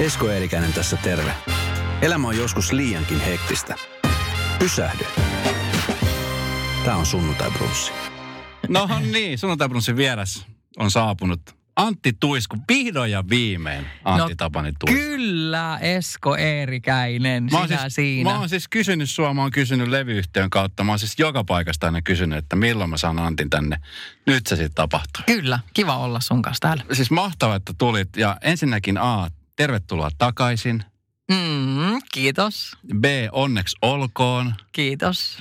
Esko 0.00 0.30
Eerikäinen 0.30 0.72
tässä 0.72 0.96
terve. 0.96 1.34
Elämä 2.02 2.28
on 2.28 2.36
joskus 2.36 2.72
liiankin 2.72 3.20
hektistä. 3.20 3.74
Pysähdy. 4.58 5.04
Tämä 6.84 6.96
on 6.96 7.06
sunnuntai 7.06 7.50
brunssi. 7.50 7.92
No 8.68 8.88
niin, 9.12 9.38
sunnuntai 9.38 9.68
brunssin 9.68 9.96
vieras 9.96 10.46
on 10.76 10.90
saapunut 10.90 11.40
Antti 11.76 12.12
Tuisku, 12.20 12.56
vihdoin 12.68 13.10
ja 13.10 13.24
viimein 13.30 13.86
Antti 14.04 14.32
no, 14.32 14.36
Tapani 14.36 14.72
Tuisku. 14.78 15.00
Kyllä, 15.00 15.78
Esko 15.78 16.36
Eerikäinen, 16.36 17.48
mä 17.52 17.66
sinä 17.66 17.80
siis, 17.80 17.94
siinä. 17.94 18.30
Mä 18.30 18.38
oon 18.38 18.48
siis 18.48 18.68
kysynyt 18.68 19.10
sua, 19.10 19.34
mä 19.34 19.42
oon 19.42 19.50
kysynyt 19.50 19.88
levyyhtiön 19.88 20.50
kautta. 20.50 20.84
Mä 20.84 20.92
oon 20.92 20.98
siis 20.98 21.14
joka 21.18 21.44
paikasta 21.44 21.86
aina 21.86 22.02
kysynyt, 22.02 22.38
että 22.38 22.56
milloin 22.56 22.90
mä 22.90 22.96
saan 22.96 23.18
Antin 23.18 23.50
tänne. 23.50 23.78
Nyt 24.26 24.46
se 24.46 24.56
sitten 24.56 24.74
tapahtuu. 24.74 25.22
Kyllä, 25.26 25.58
kiva 25.74 25.96
olla 25.96 26.20
sun 26.20 26.42
kanssa 26.42 26.60
täällä. 26.60 26.84
Siis 26.92 27.10
mahtavaa, 27.10 27.56
että 27.56 27.72
tulit. 27.78 28.16
Ja 28.16 28.36
ensinnäkin 28.42 28.98
A, 28.98 29.28
tervetuloa 29.56 30.10
takaisin. 30.18 30.84
Mm, 31.30 32.00
kiitos. 32.12 32.76
B, 33.00 33.04
onneksi 33.32 33.76
olkoon. 33.82 34.54
Kiitos. 34.72 35.38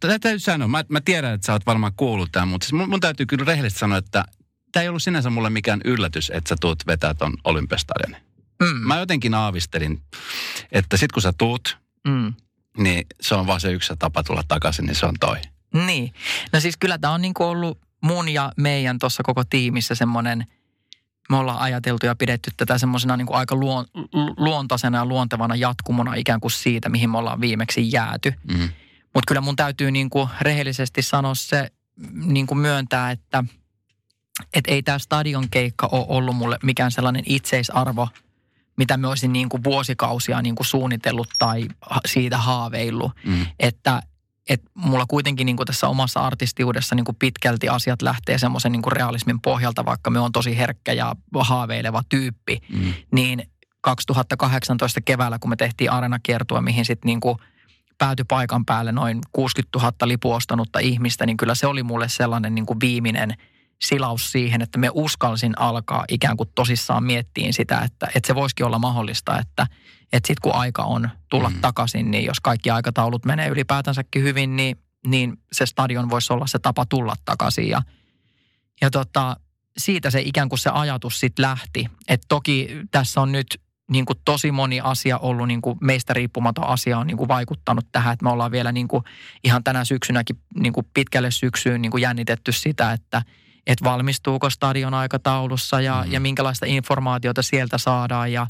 Tätä 0.00 0.18
täytyy 0.18 0.38
sanoa, 0.38 0.68
mä, 0.68 0.84
mä 0.88 1.00
tiedän, 1.00 1.34
että 1.34 1.46
sä 1.46 1.52
oot 1.52 1.66
varmaan 1.66 1.92
kuullut 1.96 2.32
tämän, 2.32 2.48
mutta 2.48 2.64
siis 2.64 2.72
mun, 2.72 2.88
mun 2.88 3.00
täytyy 3.00 3.26
kyllä 3.26 3.44
rehellisesti 3.44 3.80
sanoa, 3.80 3.98
että 3.98 4.24
tämä 4.72 4.82
ei 4.82 4.88
ollut 4.88 5.02
sinänsä 5.02 5.30
mulle 5.30 5.50
mikään 5.50 5.80
yllätys, 5.84 6.30
että 6.34 6.48
sä 6.48 6.56
tuut 6.60 6.86
vetää 6.86 7.14
ton 7.14 7.36
olympiastadionin. 7.44 8.22
Mm. 8.62 8.76
Mä 8.76 8.98
jotenkin 8.98 9.34
aavistelin, 9.34 10.02
että 10.72 10.96
sit 10.96 11.12
kun 11.12 11.22
sä 11.22 11.32
tuut, 11.38 11.78
mm. 12.08 12.34
niin 12.78 13.06
se 13.20 13.34
on 13.34 13.46
vaan 13.46 13.60
se 13.60 13.72
yksi 13.72 13.92
tapa 13.98 14.22
tulla 14.22 14.42
takaisin, 14.48 14.86
niin 14.86 14.94
se 14.94 15.06
on 15.06 15.14
toi. 15.20 15.36
Niin. 15.86 16.12
No 16.52 16.60
siis 16.60 16.76
kyllä 16.76 16.98
tämä 16.98 17.14
on 17.14 17.22
niinku 17.22 17.44
ollut 17.44 17.78
mun 18.02 18.28
ja 18.28 18.52
meidän 18.56 18.98
tuossa 18.98 19.22
koko 19.22 19.44
tiimissä 19.44 19.94
semmoinen, 19.94 20.46
me 21.30 21.36
ollaan 21.36 21.58
ajateltu 21.58 22.06
ja 22.06 22.14
pidetty 22.14 22.50
tätä 22.56 22.78
semmoisena 22.78 23.16
niinku 23.16 23.34
aika 23.34 23.54
luon, 23.54 23.86
luontaisena 24.36 24.98
ja 24.98 25.06
luontevana 25.06 25.56
jatkumona 25.56 26.14
ikään 26.14 26.40
kuin 26.40 26.50
siitä, 26.50 26.88
mihin 26.88 27.10
me 27.10 27.18
ollaan 27.18 27.40
viimeksi 27.40 27.92
jääty. 27.92 28.34
Mm. 28.52 28.68
Mutta 29.14 29.28
kyllä 29.28 29.40
mun 29.40 29.56
täytyy 29.56 29.90
niinku 29.90 30.28
rehellisesti 30.40 31.02
sanoa 31.02 31.34
se, 31.34 31.70
niinku 32.12 32.54
myöntää, 32.54 33.10
että– 33.10 33.44
että 34.54 34.70
ei 34.70 34.82
tämä 34.82 34.98
stadion 34.98 35.50
keikka 35.50 35.88
ole 35.92 36.06
ollut 36.08 36.36
mulle 36.36 36.58
mikään 36.62 36.90
sellainen 36.90 37.22
itseisarvo, 37.26 38.08
mitä 38.76 38.96
me 38.96 39.08
olisin 39.08 39.32
niin 39.32 39.48
kuin 39.48 39.64
vuosikausia 39.64 40.42
niin 40.42 40.54
kuin 40.54 40.66
suunnitellut 40.66 41.28
tai 41.38 41.68
siitä 42.06 42.38
haaveillut. 42.38 43.12
Mm. 43.24 43.46
Että 43.58 44.02
et 44.50 44.62
mulla 44.74 45.04
kuitenkin 45.08 45.46
niin 45.46 45.56
kuin 45.56 45.66
tässä 45.66 45.88
omassa 45.88 46.20
artistiudessa 46.20 46.94
niin 46.94 47.04
kuin 47.04 47.16
pitkälti 47.18 47.68
asiat 47.68 48.02
lähtee 48.02 48.38
semmoisen 48.38 48.72
niin 48.72 48.92
realismin 48.92 49.40
pohjalta, 49.40 49.84
vaikka 49.84 50.10
me 50.10 50.20
on 50.20 50.32
tosi 50.32 50.58
herkkä 50.58 50.92
ja 50.92 51.16
haaveileva 51.40 52.02
tyyppi. 52.08 52.58
Mm. 52.72 52.94
Niin 53.12 53.42
2018 53.80 55.00
keväällä, 55.00 55.38
kun 55.38 55.50
me 55.50 55.56
tehtiin 55.56 55.90
arenakiertua, 55.90 56.62
mihin 56.62 56.84
sitten 56.84 57.06
niin 57.06 57.20
kuin 57.20 57.38
päätyi 57.98 58.24
paikan 58.28 58.64
päälle 58.64 58.92
noin 58.92 59.18
60 59.32 59.78
000 59.78 59.92
lipuostanutta 60.04 60.78
ihmistä, 60.78 61.26
niin 61.26 61.36
kyllä 61.36 61.54
se 61.54 61.66
oli 61.66 61.82
mulle 61.82 62.08
sellainen 62.08 62.54
niin 62.54 62.66
kuin 62.66 62.80
viimeinen– 62.80 63.34
silaus 63.82 64.32
siihen, 64.32 64.62
että 64.62 64.78
me 64.78 64.90
uskalsin 64.94 65.58
alkaa 65.58 66.04
ikään 66.08 66.36
kuin 66.36 66.48
tosissaan 66.54 67.04
miettiin 67.04 67.52
sitä, 67.52 67.80
että, 67.80 68.08
että 68.14 68.26
se 68.26 68.34
voisikin 68.34 68.66
olla 68.66 68.78
mahdollista, 68.78 69.38
että, 69.38 69.66
että 70.12 70.26
sitten 70.26 70.42
kun 70.42 70.54
aika 70.54 70.82
on 70.82 71.10
tulla 71.28 71.50
mm. 71.50 71.60
takaisin, 71.60 72.10
niin 72.10 72.24
jos 72.24 72.40
kaikki 72.40 72.70
aikataulut 72.70 73.24
menee 73.24 73.48
ylipäätänsäkin 73.48 74.22
hyvin, 74.22 74.56
niin, 74.56 74.76
niin 75.06 75.36
se 75.52 75.66
stadion 75.66 76.10
voisi 76.10 76.32
olla 76.32 76.46
se 76.46 76.58
tapa 76.58 76.86
tulla 76.86 77.14
takaisin. 77.24 77.68
Ja, 77.68 77.82
ja 78.80 78.90
tota, 78.90 79.36
siitä 79.78 80.10
se 80.10 80.20
ikään 80.20 80.48
kuin 80.48 80.58
se 80.58 80.70
ajatus 80.70 81.20
sitten 81.20 81.42
lähti. 81.42 81.86
Että 82.08 82.26
toki 82.28 82.68
tässä 82.90 83.20
on 83.20 83.32
nyt 83.32 83.60
niin 83.90 84.04
kuin 84.04 84.18
tosi 84.24 84.52
moni 84.52 84.80
asia 84.80 85.18
ollut, 85.18 85.48
niin 85.48 85.62
kuin 85.62 85.78
meistä 85.80 86.14
riippumaton 86.14 86.66
asia 86.66 86.98
on 86.98 87.06
niin 87.06 87.16
kuin 87.16 87.28
vaikuttanut 87.28 87.86
tähän, 87.92 88.12
että 88.12 88.24
me 88.24 88.30
ollaan 88.30 88.50
vielä 88.50 88.72
niin 88.72 88.88
kuin 88.88 89.04
ihan 89.44 89.64
tänä 89.64 89.84
syksynäkin 89.84 90.36
niin 90.54 90.72
kuin 90.72 90.86
pitkälle 90.94 91.30
syksyyn 91.30 91.82
niin 91.82 91.92
kuin 91.92 92.02
jännitetty 92.02 92.52
sitä, 92.52 92.92
että– 92.92 93.22
että 93.66 93.84
valmistuuko 93.84 94.50
stadion 94.50 94.94
aikataulussa 94.94 95.80
ja, 95.80 96.02
mm. 96.06 96.12
ja 96.12 96.20
minkälaista 96.20 96.66
informaatiota 96.66 97.42
sieltä 97.42 97.78
saadaan 97.78 98.32
ja, 98.32 98.46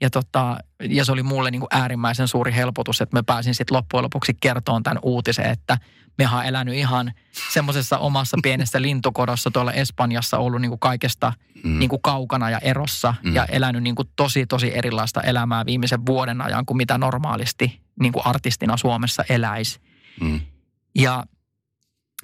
ja, 0.00 0.10
tota, 0.10 0.56
ja 0.88 1.04
se 1.04 1.12
oli 1.12 1.22
mulle 1.22 1.50
niin 1.50 1.60
kuin 1.60 1.68
äärimmäisen 1.70 2.28
suuri 2.28 2.54
helpotus, 2.54 3.00
että 3.00 3.16
mä 3.16 3.22
pääsin 3.22 3.54
sitten 3.54 3.76
loppujen 3.76 4.04
lopuksi 4.04 4.34
kertomaan 4.40 4.82
tämän 4.82 4.98
uutisen, 5.02 5.46
että 5.46 5.78
me 6.18 6.28
on 6.32 6.44
elänyt 6.44 6.74
ihan 6.74 7.12
semmoisessa 7.52 7.98
omassa 7.98 8.36
pienessä 8.42 8.82
lintukodossa 8.86 9.50
tuolla 9.50 9.72
Espanjassa 9.72 10.38
ollut 10.38 10.60
niin 10.60 10.70
kuin 10.70 10.80
kaikesta 10.80 11.32
mm. 11.64 11.78
niin 11.78 11.88
kuin 11.88 12.02
kaukana 12.02 12.50
ja 12.50 12.58
erossa 12.58 13.14
mm. 13.22 13.34
ja 13.34 13.44
elänyt 13.44 13.82
niin 13.82 13.94
kuin 13.94 14.08
tosi 14.16 14.46
tosi 14.46 14.76
erilaista 14.76 15.20
elämää 15.20 15.66
viimeisen 15.66 16.06
vuoden 16.06 16.40
ajan 16.40 16.66
kuin 16.66 16.76
mitä 16.76 16.98
normaalisti 16.98 17.80
niin 18.00 18.12
kuin 18.12 18.26
artistina 18.26 18.76
Suomessa 18.76 19.24
eläisi. 19.28 19.80
Mm. 20.20 20.40
Ja 20.94 21.24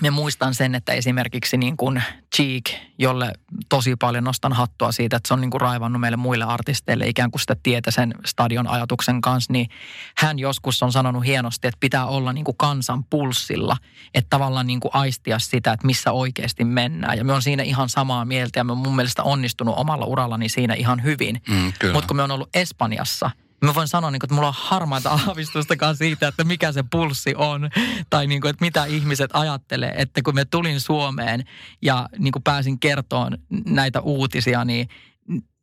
me 0.03 0.11
muistan 0.11 0.55
sen, 0.55 0.75
että 0.75 0.93
esimerkiksi 0.93 1.57
niin 1.57 1.77
kuin 1.77 2.03
Cheek, 2.37 2.65
jolle 2.99 3.33
tosi 3.69 3.97
paljon 3.97 4.25
nostan 4.25 4.53
hattua 4.53 4.93
siitä, 4.93 5.17
että 5.17 5.29
se 5.29 5.35
on 5.35 5.41
niin 5.41 5.51
kuin 5.51 5.61
raivannut 5.61 6.01
meille 6.01 6.17
muille 6.17 6.45
artisteille 6.45 7.09
ikään 7.09 7.31
kuin 7.31 7.41
sitä 7.41 7.57
tietä 7.63 7.91
sen 7.91 8.15
stadion 8.27 8.67
ajatuksen 8.67 9.21
kanssa, 9.21 9.53
niin 9.53 9.69
hän 10.17 10.39
joskus 10.39 10.83
on 10.83 10.93
sanonut 10.93 11.25
hienosti, 11.25 11.69
että 11.69 11.81
pitää 11.81 12.07
olla 12.07 12.33
niin 12.33 12.45
kuin 12.45 12.57
kansan 12.57 13.05
pulssilla, 13.05 13.77
että 14.15 14.31
tavallaan 14.31 14.67
niin 14.67 14.81
kuin 14.81 14.95
aistia 14.95 15.39
sitä, 15.39 15.73
että 15.73 15.87
missä 15.87 16.13
oikeasti 16.13 16.65
mennään. 16.65 17.19
Ja 17.19 17.25
me 17.25 17.33
on 17.33 17.43
siinä 17.43 17.63
ihan 17.63 17.89
samaa 17.89 18.25
mieltä 18.25 18.61
ja 18.61 18.65
me 18.65 18.73
on 18.73 18.79
mun 18.79 18.97
mielestä 18.97 19.23
onnistunut 19.23 19.75
omalla 19.79 20.07
urallani 20.07 20.49
siinä 20.49 20.75
ihan 20.75 21.03
hyvin. 21.03 21.43
Mm, 21.49 21.73
Mutta 21.93 22.09
kun 22.09 22.17
me 22.17 22.23
on 22.23 22.31
ollut 22.31 22.51
Espanjassa– 22.55 23.31
Mä 23.65 23.75
voin 23.75 23.89
sanoa, 23.89 24.11
niin 24.11 24.21
kuin, 24.21 24.27
että 24.27 24.35
mulla 24.35 24.49
on 24.49 24.55
harmaita 24.57 25.11
aavistustakaan 25.27 25.97
siitä, 25.97 26.29
että 26.29 26.45
mikä 26.45 26.73
se 26.73 26.85
pulssi 26.91 27.35
on. 27.37 27.71
Tai 28.11 28.27
niin 28.27 28.41
kuin, 28.41 28.51
että 28.51 28.65
mitä 28.65 28.85
ihmiset 28.85 29.31
ajattelee. 29.33 29.95
Että 29.97 30.23
kun 30.23 30.35
me 30.35 30.45
tulin 30.45 30.81
Suomeen 30.81 31.45
ja 31.83 32.09
niin 32.19 32.33
kuin 32.33 32.43
pääsin 32.43 32.81
kertoon 32.81 33.39
näitä 33.67 34.01
uutisia, 34.01 34.65
niin, 34.65 34.89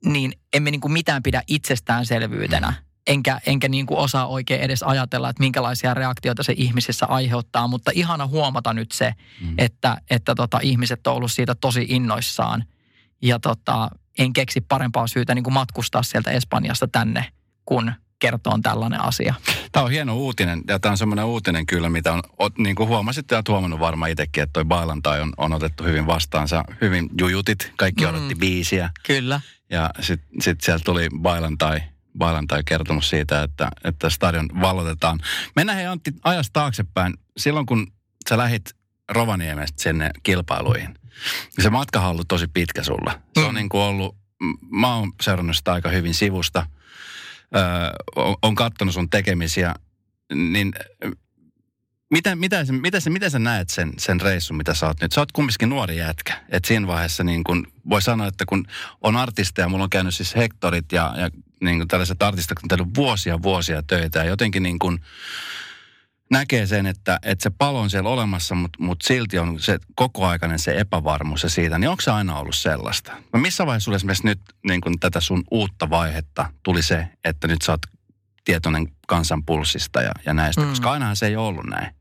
niin 0.06 0.34
emme 0.54 0.72
niin 0.72 0.82
kuin 0.82 0.92
mitään 0.92 1.24
pidä 1.24 1.44
itsestäänselvyytenä. 1.48 2.74
Enkä, 3.08 3.40
enkä 3.46 3.70
niin 3.70 3.86
kuin 3.86 3.98
osaa 3.98 4.28
oikein 4.28 4.62
edes 4.62 4.84
ajatella, 4.84 5.30
että 5.30 5.44
minkälaisia 5.44 5.94
reaktioita 5.94 6.44
se 6.44 6.54
ihmisissä 6.58 7.06
aiheuttaa. 7.06 7.68
Mutta 7.68 7.92
ihana 7.94 8.28
huomata 8.28 8.74
nyt 8.74 8.92
se, 8.92 9.14
mm. 9.42 9.56
että, 9.58 9.98
että 10.10 10.36
tota, 10.36 10.60
ihmiset 10.62 11.08
on 11.08 11.14
ollut 11.16 11.32
siitä 11.32 11.56
tosi 11.56 11.86
innoissaan. 11.90 12.64
Ja 13.22 13.40
tota, 13.40 13.90
en 14.20 14.34
keksi 14.34 14.62
parempaa 14.62 15.08
syytä 15.08 15.36
niin 15.36 15.44
kuin 15.44 15.54
matkustaa 15.54 16.04
sieltä 16.04 16.32
Espanjasta 16.32 16.88
tänne– 16.88 17.26
kun 17.66 17.92
kertoo 18.24 18.60
tällainen 18.64 19.02
asia. 19.02 19.34
Tämä 19.72 19.86
on 19.86 19.92
hieno 19.92 20.16
uutinen 20.16 20.62
ja 20.68 20.80
tämä 20.80 20.92
on 20.92 20.98
semmoinen 20.98 21.26
uutinen 21.26 21.66
kyllä, 21.66 21.90
mitä 21.90 22.14
on, 22.14 22.22
niin 22.58 22.76
kuin 22.76 22.90
huomasitte 22.90 23.36
ja 23.36 23.44
huomannut 23.48 23.80
varmaan 23.80 24.12
itsekin, 24.12 24.44
että 24.44 24.54
toi 24.54 24.66
bailantai 24.66 25.22
on, 25.22 25.34
on 25.38 25.54
otettu 25.54 25.84
hyvin 25.84 26.08
vastaansa. 26.08 26.64
Hyvin 26.82 27.10
jujutit, 27.20 27.74
kaikki 27.78 28.04
mm, 28.04 28.10
odotti 28.10 28.36
biisiä. 28.36 28.90
Kyllä. 29.06 29.42
Ja 29.70 29.90
sitten 30.00 30.42
sit 30.42 30.62
sieltä 30.62 30.84
tuli 30.84 31.08
bailantai, 31.22 31.82
bailantai 32.18 32.64
kertomus 32.66 33.10
siitä, 33.10 33.44
että, 33.44 33.70
että 33.84 34.10
stadion 34.10 34.50
vallotetaan. 34.62 35.20
Mennään 35.56 35.78
hei 35.78 35.88
Antti 35.88 36.12
ajasta 36.24 36.54
taaksepäin. 36.54 37.14
Silloin 37.38 37.66
kun 37.66 37.88
sä 38.30 38.38
lähit 38.38 38.70
Rovaniemestä 39.10 39.84
sinne 39.84 40.10
kilpailuihin, 40.24 40.94
niin 41.58 41.64
se 41.64 41.70
matkahan 41.70 42.10
on 42.10 42.12
ollut 42.12 42.28
tosi 42.28 42.48
pitkä 42.48 42.84
sulla. 42.84 43.22
Se 43.34 43.46
on 43.46 43.54
mm. 43.54 43.56
niin 43.56 43.70
kuin 43.70 43.82
ollut, 43.82 44.16
mä 44.70 44.96
oon 44.96 45.12
seurannut 45.22 45.56
sitä 45.56 45.74
aika 45.74 45.90
hyvin 45.90 46.14
sivusta– 46.14 46.66
on, 48.16 48.36
on 48.42 48.56
katsonut 48.56 48.94
sun 48.94 49.10
tekemisiä, 49.10 49.76
niin 50.34 50.74
mitä, 52.14 52.36
mitä, 52.36 52.64
mitä, 52.64 52.82
mitä, 52.82 53.10
mitä 53.10 53.30
sä 53.30 53.40
näet 53.40 53.70
sen, 53.70 53.94
sen 53.98 54.22
reissun, 54.22 54.58
mitä 54.58 54.74
sä 54.74 54.88
oot 54.88 55.02
nyt? 55.02 55.12
Sä 55.12 55.22
oot 55.22 55.32
kumminkin 55.32 55.70
nuori 55.70 55.98
jätkä. 55.98 56.34
Et 56.50 56.66
siinä 56.66 56.88
vaiheessa 56.88 57.24
niin 57.24 57.44
kun, 57.44 57.68
voi 57.90 58.02
sanoa, 58.02 58.28
että 58.28 58.46
kun 58.46 58.66
on 59.02 59.16
artisteja, 59.16 59.70
mulla 59.70 59.84
on 59.84 59.90
käynyt 59.90 60.16
siis 60.16 60.36
hektorit 60.36 60.92
ja, 60.92 61.14
ja 61.18 61.30
niin 61.62 61.78
kun 61.78 61.88
tällaiset 61.88 62.24
artistit 62.24 62.58
on 62.64 62.70
tehnyt 62.70 62.96
vuosia 62.96 63.42
vuosia 63.42 63.84
töitä 63.84 64.20
ja 64.20 64.26
jotenkin 64.26 64.64
niin 64.64 64.80
kun, 64.80 65.00
näkee 66.32 66.68
sen, 66.68 66.86
että, 66.86 67.20
että 67.24 67.44
se 67.44 67.50
palo 67.58 67.80
on 67.82 67.90
siellä 67.90 68.10
olemassa, 68.10 68.56
mutta, 68.56 68.84
mutta 68.84 69.08
silti 69.08 69.40
on 69.40 69.60
se 69.60 69.80
kokoaikainen 69.96 70.60
se 70.60 70.80
epävarmuus 70.80 71.44
ja 71.44 71.50
siitä, 71.50 71.80
niin 71.80 71.90
onko 71.90 72.02
se 72.02 72.12
aina 72.12 72.40
ollut 72.40 72.56
sellaista? 72.56 73.12
No 73.34 73.40
missä 73.40 73.66
vaiheessa 73.66 73.86
sulla 73.86 73.96
esimerkiksi 73.96 74.26
nyt 74.26 74.40
niin 74.68 74.82
kun 74.82 75.00
tätä 75.00 75.22
sun 75.22 75.44
uutta 75.52 75.90
vaihetta 75.90 76.46
tuli 76.64 76.84
se, 76.84 77.08
että 77.24 77.48
nyt 77.48 77.62
sä 77.62 77.72
oot 77.72 77.82
tietoinen 78.46 78.88
kansanpulssista 79.08 80.02
ja, 80.02 80.12
ja 80.26 80.34
näistä, 80.34 80.62
mm. 80.62 80.70
koska 80.70 80.92
ainahan 80.92 81.16
se 81.16 81.28
ei 81.28 81.36
ollut 81.36 81.66
näin. 81.66 81.96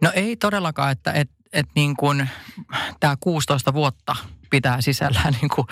No 0.00 0.10
ei 0.14 0.36
todellakaan, 0.36 0.92
että 0.92 1.12
et, 1.12 1.30
et 1.52 1.66
niin 1.74 1.96
kuin 1.96 2.28
tämä 3.00 3.16
16 3.20 3.74
vuotta 3.74 4.16
pitää 4.50 4.80
sisällään 4.80 5.34
niin 5.40 5.48
kuin 5.54 5.66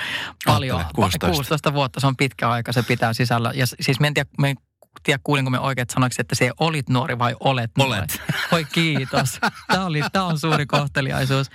paljon. 0.44 0.84
16. 0.94 1.26
16 1.26 1.72
vuotta, 1.72 2.00
se 2.00 2.06
on 2.06 2.16
pitkä 2.16 2.50
aika, 2.50 2.72
se 2.72 2.82
pitää 2.82 3.12
sisällä. 3.12 3.52
Ja 3.54 3.66
siis 3.66 4.00
me 4.00 4.06
en 4.06 4.14
tiedä, 4.14 4.30
me 4.38 4.54
tiedä 5.02 5.20
kuulinko 5.24 5.50
me 5.50 5.58
oikein 5.58 5.86
sanoiksi, 5.92 6.20
että 6.20 6.34
se 6.34 6.50
olit 6.60 6.88
nuori 6.88 7.18
vai 7.18 7.36
olet 7.40 7.70
nuori. 7.78 7.98
Olet. 7.98 8.22
Oi 8.52 8.64
kiitos. 8.64 9.38
Tämä, 9.68 9.86
oli, 9.86 10.02
tämä 10.12 10.24
on 10.24 10.38
suuri 10.38 10.66
kohteliaisuus. 10.66 11.50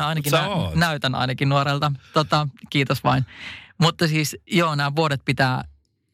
Ainakin 0.00 0.32
nä, 0.32 0.46
näytän 0.74 1.14
ainakin 1.14 1.48
nuorelta. 1.48 1.92
Tota, 2.12 2.48
kiitos 2.70 3.04
vain. 3.04 3.26
Mutta 3.78 4.08
siis 4.08 4.36
joo, 4.46 4.74
nämä 4.74 4.96
vuodet 4.96 5.20
pitää 5.24 5.64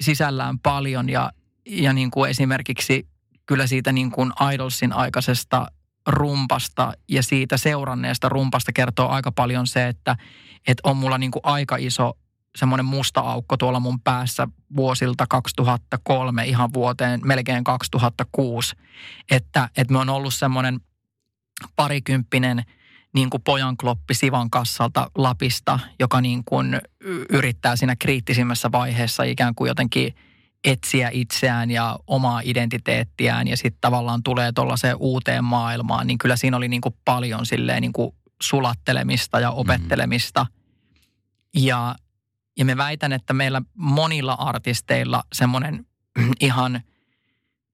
sisällään 0.01 0.59
paljon 0.59 1.09
ja, 1.09 1.33
ja 1.67 1.93
niin 1.93 2.11
kuin 2.11 2.31
esimerkiksi 2.31 3.09
kyllä 3.47 3.67
siitä 3.67 3.93
niin 3.93 4.11
kuin 4.11 4.33
Idolsin 4.55 4.93
aikaisesta 4.93 5.67
rumpasta 6.07 6.93
ja 7.09 7.23
siitä 7.23 7.57
seuranneesta 7.57 8.29
rumpasta 8.29 8.73
kertoo 8.73 9.09
aika 9.09 9.33
paljon 9.33 9.67
se, 9.67 9.89
että, 9.89 10.17
että 10.67 10.81
on 10.85 10.97
mulla 10.97 11.19
niin 11.19 11.31
kuin 11.31 11.41
aika 11.45 11.77
iso 11.77 12.19
semmoinen 12.59 12.87
musta 12.87 13.21
aukko 13.21 13.57
tuolla 13.57 13.81
mun 13.81 14.01
päässä 14.01 14.49
vuosilta 14.77 15.27
2003 15.29 16.45
ihan 16.47 16.73
vuoteen 16.73 17.21
melkein 17.25 17.65
2006. 17.65 18.77
Että, 19.31 19.69
että 19.77 19.93
me 19.93 19.99
on 19.99 20.09
ollut 20.09 20.35
semmoinen 20.35 20.81
parikymppinen 21.77 22.63
niin 23.15 23.31
kuin 23.31 23.43
pojankloppi 23.43 24.15
Sivan 24.15 24.51
kassalta 24.51 25.11
Lapista, 25.15 25.79
joka 26.01 26.21
niin 26.21 26.43
kuin 26.45 26.81
yrittää 27.31 27.77
siinä 27.77 27.97
kriittisimmässä 27.97 28.73
vaiheessa 28.73 29.23
ikään 29.23 29.55
kuin 29.55 29.69
jotenkin 29.69 30.15
etsiä 30.65 31.11
itseään 31.13 31.71
ja 31.71 31.99
omaa 32.07 32.41
identiteettiään 32.45 33.49
ja 33.49 33.57
sitten 33.57 33.81
tavallaan 33.81 34.23
tulee 34.23 34.53
tuollaiseen 34.53 34.97
uuteen 34.99 35.45
maailmaan, 35.45 36.07
niin 36.07 36.19
kyllä 36.19 36.37
siinä 36.37 36.57
oli 36.57 36.69
niin 36.69 36.81
kuin 36.81 36.95
paljon 37.05 37.47
silleen 37.47 37.83
niin 37.83 37.93
kuin 37.93 38.15
sulattelemista 38.43 39.41
ja 39.41 39.51
opettelemista. 39.51 40.45
Mm. 40.45 40.59
Ja 41.63 41.95
ja 42.59 42.65
me 42.65 42.77
väitän, 42.77 43.13
että 43.13 43.35
meillä 43.35 43.63
monilla 43.75 44.33
artisteilla 44.33 45.23
semmoinen 45.33 45.87
ihan 46.41 46.81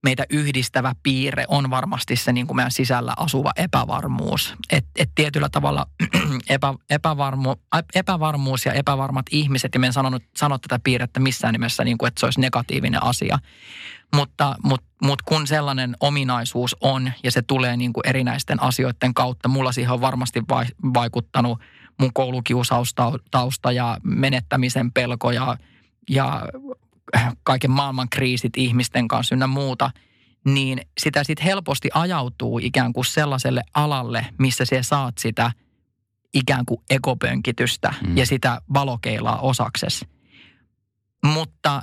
meitä 0.04 0.25
yhdistävä 0.31 0.92
piirre 1.02 1.44
on 1.48 1.70
varmasti 1.70 2.16
se 2.16 2.32
niin 2.32 2.46
kuin 2.46 2.56
meidän 2.56 2.72
sisällä 2.72 3.14
asuva 3.16 3.52
epävarmuus. 3.56 4.54
Että 4.70 4.90
et 4.96 5.10
tietyllä 5.14 5.48
tavalla 5.48 5.86
epä, 6.48 6.75
epävarmu, 6.90 7.54
epävarmuus 7.94 8.66
ja 8.66 8.72
epävarmat 8.72 9.26
ihmiset, 9.31 9.75
ja 9.75 9.81
me 9.81 9.86
en 9.86 9.92
sanonut, 9.92 10.22
sano 10.36 10.58
tätä 10.58 10.81
piirrettä 10.84 11.20
missään 11.20 11.52
nimessä, 11.52 11.84
niin 11.84 11.98
kuin, 11.98 12.08
että 12.08 12.20
se 12.20 12.26
olisi 12.26 12.40
negatiivinen 12.40 13.02
asia. 13.02 13.38
Mutta, 14.14 14.56
mutta, 14.64 14.87
mutta 15.02 15.25
kun 15.28 15.46
sellainen 15.46 15.96
ominaisuus 16.00 16.76
on 16.80 17.12
ja 17.22 17.30
se 17.30 17.42
tulee 17.42 17.76
niin 17.76 17.92
kuin 17.92 18.08
erinäisten 18.08 18.62
asioiden 18.62 19.14
kautta, 19.14 19.48
mulla 19.48 19.72
siihen 19.72 19.92
on 19.92 20.00
varmasti 20.00 20.42
vaikuttanut– 20.94 21.60
mun 22.00 22.11
koulukiusaustausta 22.14 23.73
ja 23.73 23.99
menettämisen 24.02 24.93
pelko 24.93 25.31
ja, 25.31 25.56
ja 26.11 26.43
kaiken 27.43 27.70
maailman 27.70 28.08
kriisit 28.08 28.52
ihmisten 28.56 29.08
kanssa 29.08 29.35
ynnä 29.35 29.46
muuta, 29.46 29.91
niin 30.44 30.81
sitä 31.00 31.25
sitten 31.25 31.44
helposti 31.44 31.91
ajautuu 31.94 32.58
ikään 32.58 32.93
kuin 32.93 33.05
sellaiselle 33.05 33.62
alalle, 33.75 34.26
missä 34.38 34.64
se 34.64 34.82
saat 34.82 35.19
sitä 35.19 35.52
ikään 36.35 36.64
kuin 36.67 36.81
ekopönkitystä 36.91 37.94
mm. 38.06 38.17
ja 38.17 38.26
sitä 38.26 38.61
valokeilaa 38.75 39.38
osaksesi. 39.38 40.08
Mutta 41.25 41.82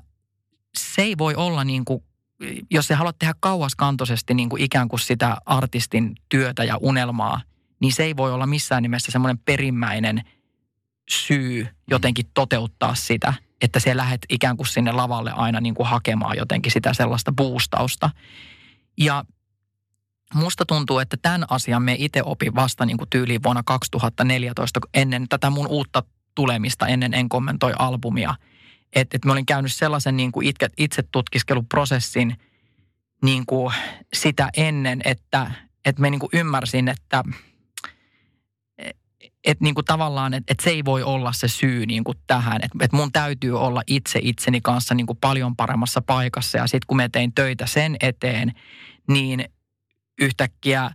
se 0.77 1.01
ei 1.01 1.17
voi 1.17 1.35
olla 1.35 1.63
niin 1.63 1.85
kuin, 1.85 2.03
jos 2.71 2.87
sä 2.87 2.95
haluat 2.95 3.19
tehdä 3.19 3.33
kauaskantoisesti 3.39 4.33
niin 4.33 4.49
kuin 4.49 4.63
ikään 4.63 4.87
kuin 4.87 4.99
sitä 4.99 5.37
artistin 5.45 6.15
työtä 6.29 6.63
ja 6.63 6.77
unelmaa, 6.77 7.41
niin 7.81 7.93
se 7.93 8.03
ei 8.03 8.17
voi 8.17 8.33
olla 8.33 8.45
missään 8.45 8.83
nimessä 8.83 9.11
semmoinen 9.11 9.39
perimmäinen 9.39 10.21
syy 11.09 11.67
jotenkin 11.89 12.25
toteuttaa 12.33 12.95
sitä, 12.95 13.33
että 13.61 13.79
se 13.79 13.97
lähdet 13.97 14.21
ikään 14.29 14.57
kuin 14.57 14.67
sinne 14.67 14.91
lavalle 14.91 15.31
aina 15.31 15.61
niin 15.61 15.75
kuin 15.75 15.87
hakemaan 15.87 16.37
jotenkin 16.37 16.71
sitä 16.71 16.93
sellaista 16.93 17.31
boostausta. 17.31 18.09
Ja 18.97 19.25
musta 20.33 20.65
tuntuu, 20.65 20.99
että 20.99 21.17
tämän 21.21 21.45
asian 21.49 21.83
me 21.83 21.95
itse 21.99 22.21
opin 22.25 22.55
vasta 22.55 22.85
niin 22.85 22.97
kuin 22.97 23.09
tyyliin 23.09 23.43
vuonna 23.43 23.63
2014 23.65 24.79
ennen 24.93 25.29
tätä 25.29 25.49
mun 25.49 25.67
uutta 25.67 26.03
tulemista, 26.35 26.87
ennen 26.87 27.13
En 27.13 27.29
kommentoi 27.29 27.73
albumia. 27.79 28.35
Että 28.93 29.17
et 29.17 29.25
mä 29.25 29.31
olin 29.31 29.45
käynyt 29.45 29.73
sellaisen 29.73 30.17
niin 30.17 30.31
kuin 30.31 30.47
itse, 30.47 30.69
itse 30.77 31.03
tutkiskeluprosessin 31.11 32.35
niin 33.23 33.45
kuin 33.45 33.73
sitä 34.13 34.49
ennen, 34.57 35.01
että, 35.05 35.51
että 35.85 36.01
me 36.01 36.09
niin 36.09 36.19
kuin 36.19 36.29
ymmärsin, 36.33 36.87
että– 36.87 37.23
että 39.43 39.63
niin 39.63 39.75
kuin 39.75 39.85
tavallaan, 39.85 40.33
että, 40.33 40.51
että 40.51 40.63
se 40.63 40.69
ei 40.69 40.85
voi 40.85 41.03
olla 41.03 41.33
se 41.33 41.47
syy 41.47 41.85
kuin 42.03 42.17
tähän. 42.27 42.61
Että, 42.63 42.77
että 42.81 42.97
mun 42.97 43.11
täytyy 43.11 43.59
olla 43.59 43.81
itse 43.87 44.19
itseni 44.23 44.61
kanssa 44.61 44.95
niin 44.95 45.07
kuin 45.07 45.17
paljon 45.21 45.55
paremmassa 45.55 46.01
paikassa. 46.01 46.57
Ja 46.57 46.67
sitten 46.67 46.87
kun 46.87 46.97
me 46.97 47.09
tein 47.09 47.33
töitä 47.33 47.65
sen 47.65 47.95
eteen, 48.01 48.51
niin 49.07 49.45
yhtäkkiä 50.21 50.91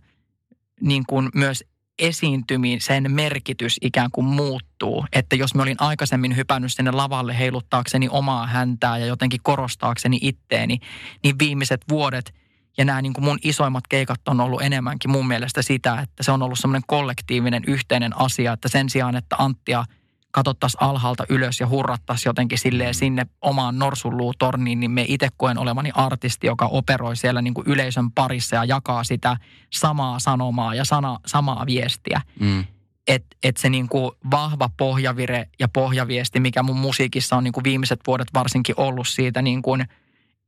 niin 0.81 1.03
kuin 1.07 1.29
myös 1.35 1.63
esiintymisen 1.99 3.11
merkitys 3.11 3.77
ikään 3.81 4.11
kuin 4.11 4.25
muuttuu. 4.25 5.05
Että 5.13 5.35
jos 5.35 5.55
mä 5.55 5.61
olin 5.61 5.75
aikaisemmin 5.79 6.35
hypännyt 6.35 6.73
sinne 6.73 6.91
lavalle 6.91 7.39
heiluttaakseni 7.39 8.07
omaa 8.11 8.47
häntää 8.47 8.97
ja 8.97 9.05
jotenkin 9.05 9.39
korostaakseni 9.43 10.19
itteeni, 10.21 10.79
niin 11.23 11.39
viimeiset 11.39 11.81
vuodet– 11.89 12.33
ja 12.77 12.85
nämä 12.85 13.01
niin 13.01 13.13
kuin 13.13 13.25
mun 13.25 13.39
isoimmat 13.43 13.83
keikat 13.89 14.27
on 14.27 14.39
ollut 14.39 14.61
enemmänkin 14.61 15.11
mun 15.11 15.27
mielestä 15.27 15.61
sitä, 15.61 15.99
että 16.01 16.23
se 16.23 16.31
on 16.31 16.41
ollut 16.41 16.59
semmoinen 16.59 16.83
kollektiivinen 16.87 17.63
yhteinen 17.67 18.19
asia, 18.19 18.53
että 18.53 18.67
sen 18.67 18.89
sijaan, 18.89 19.15
että 19.15 19.35
Anttia 19.39 19.85
katsottaisiin 20.31 20.83
alhaalta 20.83 21.25
ylös 21.29 21.59
ja 21.59 21.67
hurrattaisiin 21.67 22.29
jotenkin 22.29 22.57
silleen 22.57 22.93
sinne 22.93 23.25
omaan 23.41 23.79
norsunluutorniin, 23.79 24.79
niin 24.79 24.91
me 24.91 25.05
itse 25.07 25.27
koen 25.37 25.57
olevani 25.57 25.91
artisti, 25.93 26.47
joka 26.47 26.65
operoi 26.65 27.15
siellä 27.15 27.41
niin 27.41 27.53
kuin 27.53 27.67
yleisön 27.67 28.11
parissa 28.11 28.55
ja 28.55 28.65
jakaa 28.65 29.03
sitä 29.03 29.37
samaa 29.73 30.19
sanomaa 30.19 30.75
ja 30.75 30.85
sana, 30.85 31.19
samaa 31.25 31.65
viestiä. 31.65 32.21
Mm. 32.39 32.65
Että 33.07 33.37
et 33.43 33.57
se 33.57 33.69
niin 33.69 33.89
kuin 33.89 34.11
vahva 34.31 34.69
pohjavire 34.77 35.49
ja 35.59 35.67
pohjaviesti, 35.67 36.39
mikä 36.39 36.63
mun 36.63 36.77
musiikissa 36.77 37.37
on 37.37 37.43
niin 37.43 37.51
kuin 37.51 37.63
viimeiset 37.63 37.99
vuodet 38.07 38.27
varsinkin 38.33 38.75
ollut 38.77 39.07
siitä, 39.07 39.41
niin 39.41 39.61
kuin, 39.61 39.85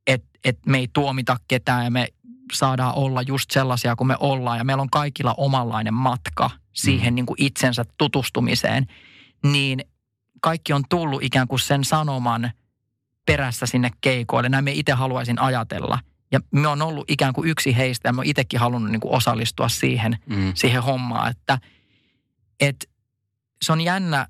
että 0.06 0.28
et 0.44 0.58
me 0.66 0.78
ei 0.78 0.88
tuomita 0.92 1.36
ketään 1.48 1.84
ja 1.84 1.90
me 1.90 2.08
saadaan 2.52 2.94
olla 2.94 3.22
just 3.22 3.50
sellaisia 3.50 3.96
kuin 3.96 4.08
me 4.08 4.16
ollaan 4.20 4.58
ja 4.58 4.64
meillä 4.64 4.80
on 4.80 4.90
kaikilla 4.90 5.34
omanlainen 5.36 5.94
matka 5.94 6.50
siihen 6.72 7.12
mm. 7.12 7.14
niin 7.14 7.26
kuin 7.26 7.42
itsensä 7.42 7.84
tutustumiseen, 7.98 8.86
niin 9.44 9.84
kaikki 10.42 10.72
on 10.72 10.84
tullut 10.88 11.22
ikään 11.22 11.48
kuin 11.48 11.60
sen 11.60 11.84
sanoman 11.84 12.50
perässä 13.26 13.66
sinne 13.66 13.90
keikoille. 14.00 14.48
Näin 14.48 14.64
me 14.64 14.72
itse 14.72 14.92
haluaisin 14.92 15.38
ajatella. 15.38 15.98
Ja 16.32 16.40
me 16.50 16.68
on 16.68 16.82
ollut 16.82 17.10
ikään 17.10 17.32
kuin 17.32 17.48
yksi 17.48 17.76
heistä 17.76 18.08
ja 18.08 18.12
me 18.12 18.22
itsekin 18.24 18.60
halunnut 18.60 18.90
niin 18.90 19.00
kuin 19.00 19.14
osallistua 19.14 19.68
siihen, 19.68 20.18
mm. 20.26 20.52
siihen 20.54 20.82
hommaan, 20.82 21.30
että, 21.30 21.58
että 22.60 22.86
se 23.62 23.72
on 23.72 23.80
jännä 23.80 24.26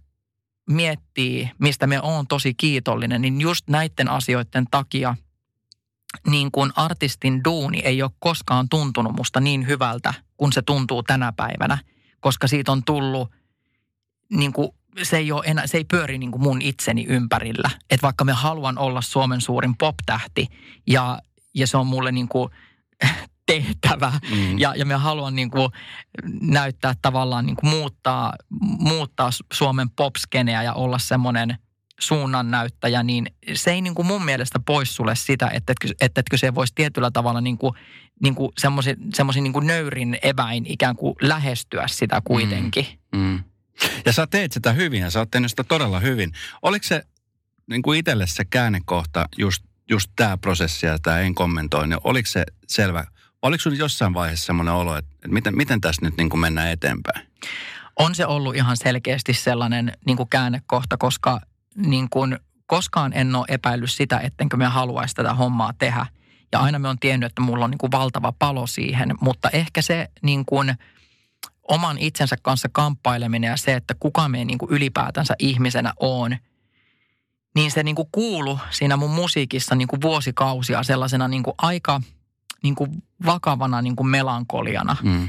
miettiä, 0.71 1.49
mistä 1.59 1.87
me 1.87 2.01
on 2.01 2.27
tosi 2.27 2.55
kiitollinen, 2.55 3.23
niin 3.23 3.41
just 3.41 3.69
näiden 3.69 4.09
asioiden 4.09 4.65
takia– 4.71 5.15
niin 6.27 6.51
kuin 6.51 6.73
artistin 6.77 7.45
duuni 7.45 7.79
ei 7.85 8.03
ole 8.03 8.11
koskaan 8.19 8.69
tuntunut 8.69 9.17
musta 9.17 9.41
niin 9.41 9.67
hyvältä, 9.67 10.15
kun 10.37 10.53
se 10.53 10.63
tuntuu 10.63 11.03
tänä 11.03 11.33
päivänä, 11.33 11.79
koska 12.21 12.47
siitä 12.47 12.73
on 12.73 12.85
tullut 12.85 13.31
niin 14.31 14.53
kuin 14.53 14.69
se 15.03 15.17
ei, 15.17 15.33
ole 15.33 15.43
enää, 15.47 15.67
se 15.67 15.79
ei 15.79 15.85
pyöri 15.85 16.19
niin 16.19 16.31
kuin 16.31 16.43
mun 16.43 16.63
itseni 16.63 17.05
ympärillä. 17.09 17.71
Että 17.91 18.03
vaikka 18.03 18.25
me 18.25 18.33
haluan 18.33 18.79
olla 18.79 19.03
Suomen 19.03 19.41
suurin 19.41 19.77
pop-tähti 19.77 20.47
ja, 20.87 21.19
ja 21.55 21.67
se 21.67 21.77
on 21.77 21.87
mulle 21.87 22.13
niin 22.13 22.29
kuin 22.29 22.51
tehtävä 23.47 24.13
mm. 24.31 24.59
ja, 24.59 24.75
ja 24.77 24.87
me 24.87 24.95
haluan 24.95 25.35
niin 25.35 25.51
kuin 25.51 25.71
näyttää 26.41 26.95
tavallaan 27.03 27.47
niin 27.47 27.57
kuin 27.57 27.71
muuttaa, 27.71 28.33
muuttaa 28.79 29.31
Suomen 29.53 29.91
popskeneä 29.91 30.63
ja 30.63 30.75
olla 30.75 30.99
semmoinen– 30.99 31.57
suunnannäyttäjä, 32.01 33.03
niin 33.03 33.27
se 33.55 33.71
ei 33.71 33.81
niin 33.81 33.95
kuin 33.95 34.07
mun 34.07 34.25
mielestä 34.25 34.61
pois 34.67 34.97
sulle 34.97 35.17
sitä, 35.17 35.51
että 35.55 35.73
etkö, 35.73 35.89
että 36.01 36.21
etkö 36.21 36.39
se 36.39 36.55
voisi 36.55 36.75
tietyllä 36.75 37.11
tavalla 37.11 37.41
niin 37.41 37.59
kuin, 37.59 37.75
niin 38.23 38.35
kuin 38.35 38.53
semmoisin 38.57 39.45
niin 39.45 39.53
kuin 39.53 39.67
nöyrin 39.67 40.19
eväin 40.23 40.67
ikään 40.67 40.97
kuin 40.97 41.15
lähestyä 41.21 41.89
sitä 41.89 42.23
kuitenkin. 42.25 42.87
Mm, 43.15 43.21
mm. 43.21 43.45
Ja 44.07 44.13
sä 44.13 44.27
teet 44.27 44.53
sitä 44.53 44.73
hyvin 44.73 45.01
ja 45.01 45.11
sä 45.11 45.19
oot 45.19 45.31
tehnyt 45.31 45.51
sitä 45.51 45.65
todella 45.65 46.01
hyvin. 46.01 46.33
Oliko 46.63 46.87
se 46.87 47.03
niin 47.67 47.83
kuin 47.83 47.99
itselle 47.99 48.27
se 48.27 48.45
käännekohta 48.45 49.29
just, 49.39 49.65
just 49.91 50.11
tämä 50.17 50.37
prosessi 50.37 50.87
ja 50.87 50.99
tämä 50.99 51.21
en 51.21 51.35
kommentoi, 51.35 51.89
niin 51.89 52.01
oliko 52.05 52.27
se 52.27 52.45
selvä? 52.69 53.05
Oliko 53.43 53.63
sinulla 53.63 53.79
jossain 53.79 54.15
vaiheessa 54.15 54.47
semmoinen 54.47 54.75
olo, 54.75 54.97
että, 54.97 55.11
että 55.15 55.29
miten, 55.29 55.57
miten 55.57 55.81
tässä 55.81 56.03
nyt 56.03 56.17
niin 56.17 56.31
kuin 56.31 56.41
mennään 56.41 56.71
eteenpäin? 56.71 57.27
On 57.97 58.15
se 58.15 58.27
ollut 58.27 58.57
ihan 58.57 58.77
selkeästi 58.77 59.35
sellainen 59.35 59.93
niin 60.07 60.17
kuin 60.17 60.29
käännekohta, 60.29 60.97
koska 60.97 61.41
niin 61.77 62.11
kuin 62.11 62.39
koskaan 62.67 63.13
en 63.13 63.35
ole 63.35 63.47
epäillyt 63.49 63.91
sitä, 63.91 64.19
ettenkö 64.19 64.57
me 64.57 64.67
haluaisi 64.67 65.15
tätä 65.15 65.35
hommaa 65.35 65.73
tehdä. 65.79 66.07
Ja 66.53 66.59
aina 66.61 66.79
me 66.79 66.89
on 66.89 66.99
tiennyt, 66.99 67.27
että 67.27 67.43
mulla 67.43 67.65
on 67.65 67.71
niin 67.71 67.79
kuin 67.79 67.93
valtava 67.93 68.33
palo 68.39 68.67
siihen, 68.67 69.15
mutta 69.21 69.51
ehkä 69.51 69.83
se 69.83 70.11
niin 70.23 70.45
kuin 70.45 70.75
oman 71.69 71.99
itsensä 71.99 72.37
kanssa 72.43 72.69
kamppaileminen 72.73 73.49
ja 73.49 73.57
se, 73.57 73.75
että 73.75 73.95
kuka 74.01 74.29
me 74.29 74.45
niin 74.45 74.59
kuin 74.59 74.71
ylipäätänsä 74.71 75.35
ihmisenä 75.39 75.93
on, 76.01 76.37
niin 77.55 77.71
se 77.71 77.83
niin 77.83 77.97
kuin 77.97 78.09
kuulu 78.13 78.59
siinä 78.71 78.97
mun 78.97 79.11
musiikissa 79.11 79.75
niin 79.75 79.89
kuin 79.89 80.03
vuosikausia 80.03 80.83
sellaisena 80.83 81.29
niin 81.29 81.43
kuin 81.43 81.55
aika 81.59 82.01
niin 82.63 82.75
kuin 82.75 83.03
vakavana 83.27 83.83
niin 83.83 83.97
kuin 83.97 84.09
melankoliana. 84.09 84.97
Mm. 85.03 85.29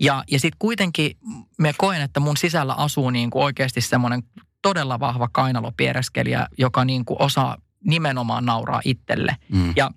Ja, 0.00 0.24
ja 0.30 0.40
sitten 0.40 0.58
kuitenkin 0.58 1.16
me 1.58 1.74
koen, 1.78 2.02
että 2.02 2.20
mun 2.20 2.36
sisällä 2.36 2.74
asuu 2.74 3.10
niin 3.10 3.30
kuin 3.30 3.44
oikeasti 3.44 3.80
semmoinen 3.80 4.22
todella 4.62 5.00
vahva 5.00 5.28
kainalopiereskelijä, 5.32 6.48
joka 6.58 6.84
niin 6.84 7.04
kuin 7.04 7.22
osaa 7.22 7.56
nimenomaan 7.84 8.44
nauraa 8.44 8.80
itselle. 8.84 9.36
Mm. 9.48 9.72
Ja 9.76 9.90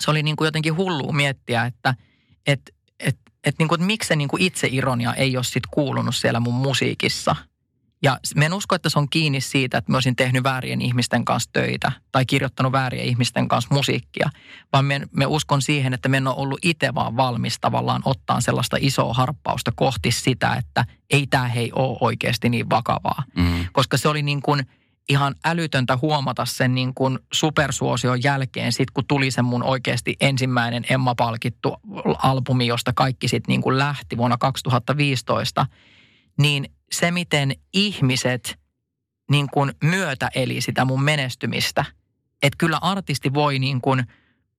se 0.00 0.10
oli 0.10 0.22
niin 0.22 0.36
kuin 0.36 0.46
jotenkin 0.46 0.76
hullua 0.76 1.12
miettiä, 1.12 1.64
että 1.64 1.94
et, 2.46 2.60
et, 3.00 3.18
et 3.44 3.54
niin 3.58 3.68
kuin, 3.68 3.78
että 3.78 3.86
miksi 3.86 4.08
se 4.08 4.16
niin 4.16 4.28
kuin 4.28 4.42
itseironia 4.42 5.14
ei 5.14 5.36
ole 5.36 5.44
sit 5.44 5.66
kuulunut 5.70 6.14
siellä 6.14 6.40
mun 6.40 6.54
musiikissa. 6.54 7.36
Ja 8.04 8.18
mä 8.36 8.44
en 8.44 8.54
usko, 8.54 8.74
että 8.74 8.88
se 8.88 8.98
on 8.98 9.08
kiinni 9.10 9.40
siitä, 9.40 9.78
että 9.78 9.92
mä 9.92 9.96
olisin 9.96 10.16
tehnyt 10.16 10.42
väärien 10.42 10.80
ihmisten 10.80 11.24
kanssa 11.24 11.50
töitä 11.52 11.92
tai 12.12 12.26
kirjoittanut 12.26 12.72
väärien 12.72 13.06
ihmisten 13.06 13.48
kanssa 13.48 13.74
musiikkia, 13.74 14.30
vaan 14.72 14.84
me, 14.84 15.00
me 15.10 15.26
uskon 15.26 15.62
siihen, 15.62 15.94
että 15.94 16.08
me 16.08 16.16
en 16.16 16.26
ole 16.26 16.36
ollut 16.36 16.58
itse 16.62 16.94
vaan 16.94 17.16
valmis 17.16 17.58
tavallaan 17.60 18.02
ottaa 18.04 18.40
sellaista 18.40 18.76
isoa 18.80 19.14
harppausta 19.14 19.72
kohti 19.74 20.12
sitä, 20.12 20.54
että 20.54 20.84
ei 21.10 21.26
tämä 21.26 21.48
hei 21.48 21.72
ole 21.72 21.98
oikeasti 22.00 22.48
niin 22.48 22.70
vakavaa. 22.70 23.22
Mm. 23.36 23.66
Koska 23.72 23.96
se 23.96 24.08
oli 24.08 24.22
niin 24.22 24.42
kuin 24.42 24.66
ihan 25.08 25.34
älytöntä 25.44 25.98
huomata 26.02 26.44
sen 26.44 26.74
niin 26.74 26.94
kuin 26.94 27.18
supersuosion 27.32 28.22
jälkeen, 28.22 28.72
sit 28.72 28.90
kun 28.90 29.04
tuli 29.08 29.30
se 29.30 29.42
mun 29.42 29.62
oikeasti 29.62 30.16
ensimmäinen 30.20 30.84
Emma-palkittu 30.90 31.76
albumi, 32.18 32.66
josta 32.66 32.92
kaikki 32.92 33.28
sitten 33.28 33.52
niin 33.52 33.62
kuin 33.62 33.78
lähti 33.78 34.16
vuonna 34.16 34.36
2015, 34.36 35.66
niin 36.38 36.73
se, 36.92 37.10
miten 37.10 37.52
ihmiset 37.72 38.58
niin 39.30 39.48
kuin 39.52 39.72
myötäeli 39.84 40.60
sitä 40.60 40.84
mun 40.84 41.02
menestymistä. 41.02 41.84
Että 42.42 42.56
kyllä 42.58 42.78
artisti 42.80 43.34
voi 43.34 43.58
niin 43.58 43.80
kuin 43.80 44.04